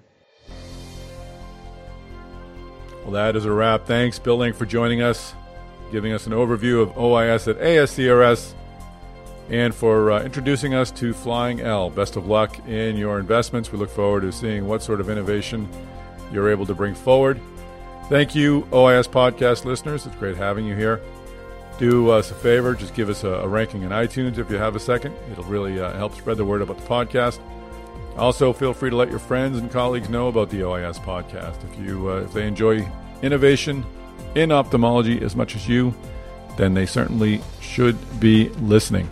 Well, 3.07 3.13
that 3.13 3.37
is 3.37 3.45
a 3.45 3.53
wrap. 3.53 3.87
Thanks, 3.87 4.19
Bill 4.19 4.37
Link, 4.37 4.57
for 4.57 4.67
joining 4.67 5.01
us, 5.01 5.33
giving 5.93 6.13
us 6.13 6.27
an 6.27 6.33
overview 6.33 6.83
of 6.83 6.89
OIS 6.97 7.47
at 7.47 7.57
ASCRS, 7.61 8.53
and 9.49 9.73
for 9.73 10.11
uh, 10.11 10.25
introducing 10.25 10.75
us 10.75 10.91
to 10.91 11.15
Flying 11.15 11.61
L. 11.61 11.89
Best 11.89 12.17
of 12.17 12.27
luck 12.27 12.59
in 12.67 12.97
your 12.97 13.21
investments. 13.21 13.71
We 13.71 13.79
look 13.79 13.91
forward 13.91 14.23
to 14.23 14.33
seeing 14.33 14.67
what 14.67 14.83
sort 14.83 15.01
of 15.01 15.09
innovation 15.09 15.69
you're 16.33 16.51
able 16.51 16.67
to 16.67 16.75
bring 16.75 16.97
forward. 16.97 17.41
Thank 18.09 18.35
you, 18.35 18.63
OIS 18.73 19.07
podcast 19.07 19.65
listeners. 19.65 20.05
It's 20.05 20.17
great 20.17 20.37
having 20.37 20.67
you 20.67 20.75
here. 20.75 21.01
Do 21.79 22.11
us 22.11 22.33
a 22.33 22.35
favor, 22.35 22.75
just 22.75 22.95
give 22.97 23.09
us 23.09 23.23
a, 23.23 23.35
a 23.35 23.47
ranking 23.47 23.83
in 23.83 23.91
iTunes 23.91 24.37
if 24.39 24.51
you 24.51 24.57
have 24.57 24.75
a 24.75 24.81
second. 24.81 25.15
It'll 25.31 25.45
really 25.45 25.79
uh, 25.79 25.93
help 25.93 26.17
spread 26.17 26.39
the 26.39 26.45
word 26.45 26.61
about 26.61 26.79
the 26.79 26.89
podcast. 26.89 27.39
Also, 28.19 28.53
feel 28.53 28.73
free 28.73 28.91
to 28.91 28.97
let 28.97 29.11
your 29.11 29.19
friends 29.19 29.59
and 29.59 29.71
colleagues 29.71 30.09
know 30.09 30.29
about 30.29 30.49
the 30.49 30.61
OIS 30.61 30.99
podcast. 30.99 31.63
If 31.71 31.79
you 31.87 32.11
uh, 32.11 32.23
if 32.23 32.33
they 32.33 32.47
enjoy 32.47 32.89
innovation 33.23 33.85
in 34.35 34.51
ophthalmology 34.53 35.21
as 35.23 35.37
much 35.37 35.55
as 35.55 35.69
you, 35.69 35.95
then 36.57 36.75
they 36.75 36.87
certainly 36.87 37.41
should 37.61 37.97
be 38.19 38.49
listening. 38.61 39.09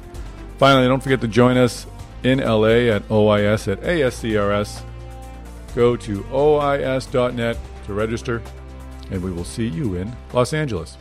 Finally, 0.59 0.89
don't 0.89 1.03
forget 1.03 1.21
to 1.21 1.29
join 1.29 1.57
us 1.57 1.87
in 2.23 2.39
LA 2.39 2.91
at 2.95 3.07
OIS 3.09 3.71
at 3.71 3.81
ASCRS. 3.83 4.83
Go 5.75 5.97
to 5.97 6.23
OIS.net 6.23 7.59
to 7.87 7.93
register, 7.93 8.41
and 9.11 9.23
we 9.23 9.31
will 9.31 9.45
see 9.45 9.67
you 9.69 9.97
in 9.97 10.15
Los 10.33 10.55
Angeles. 10.55 10.97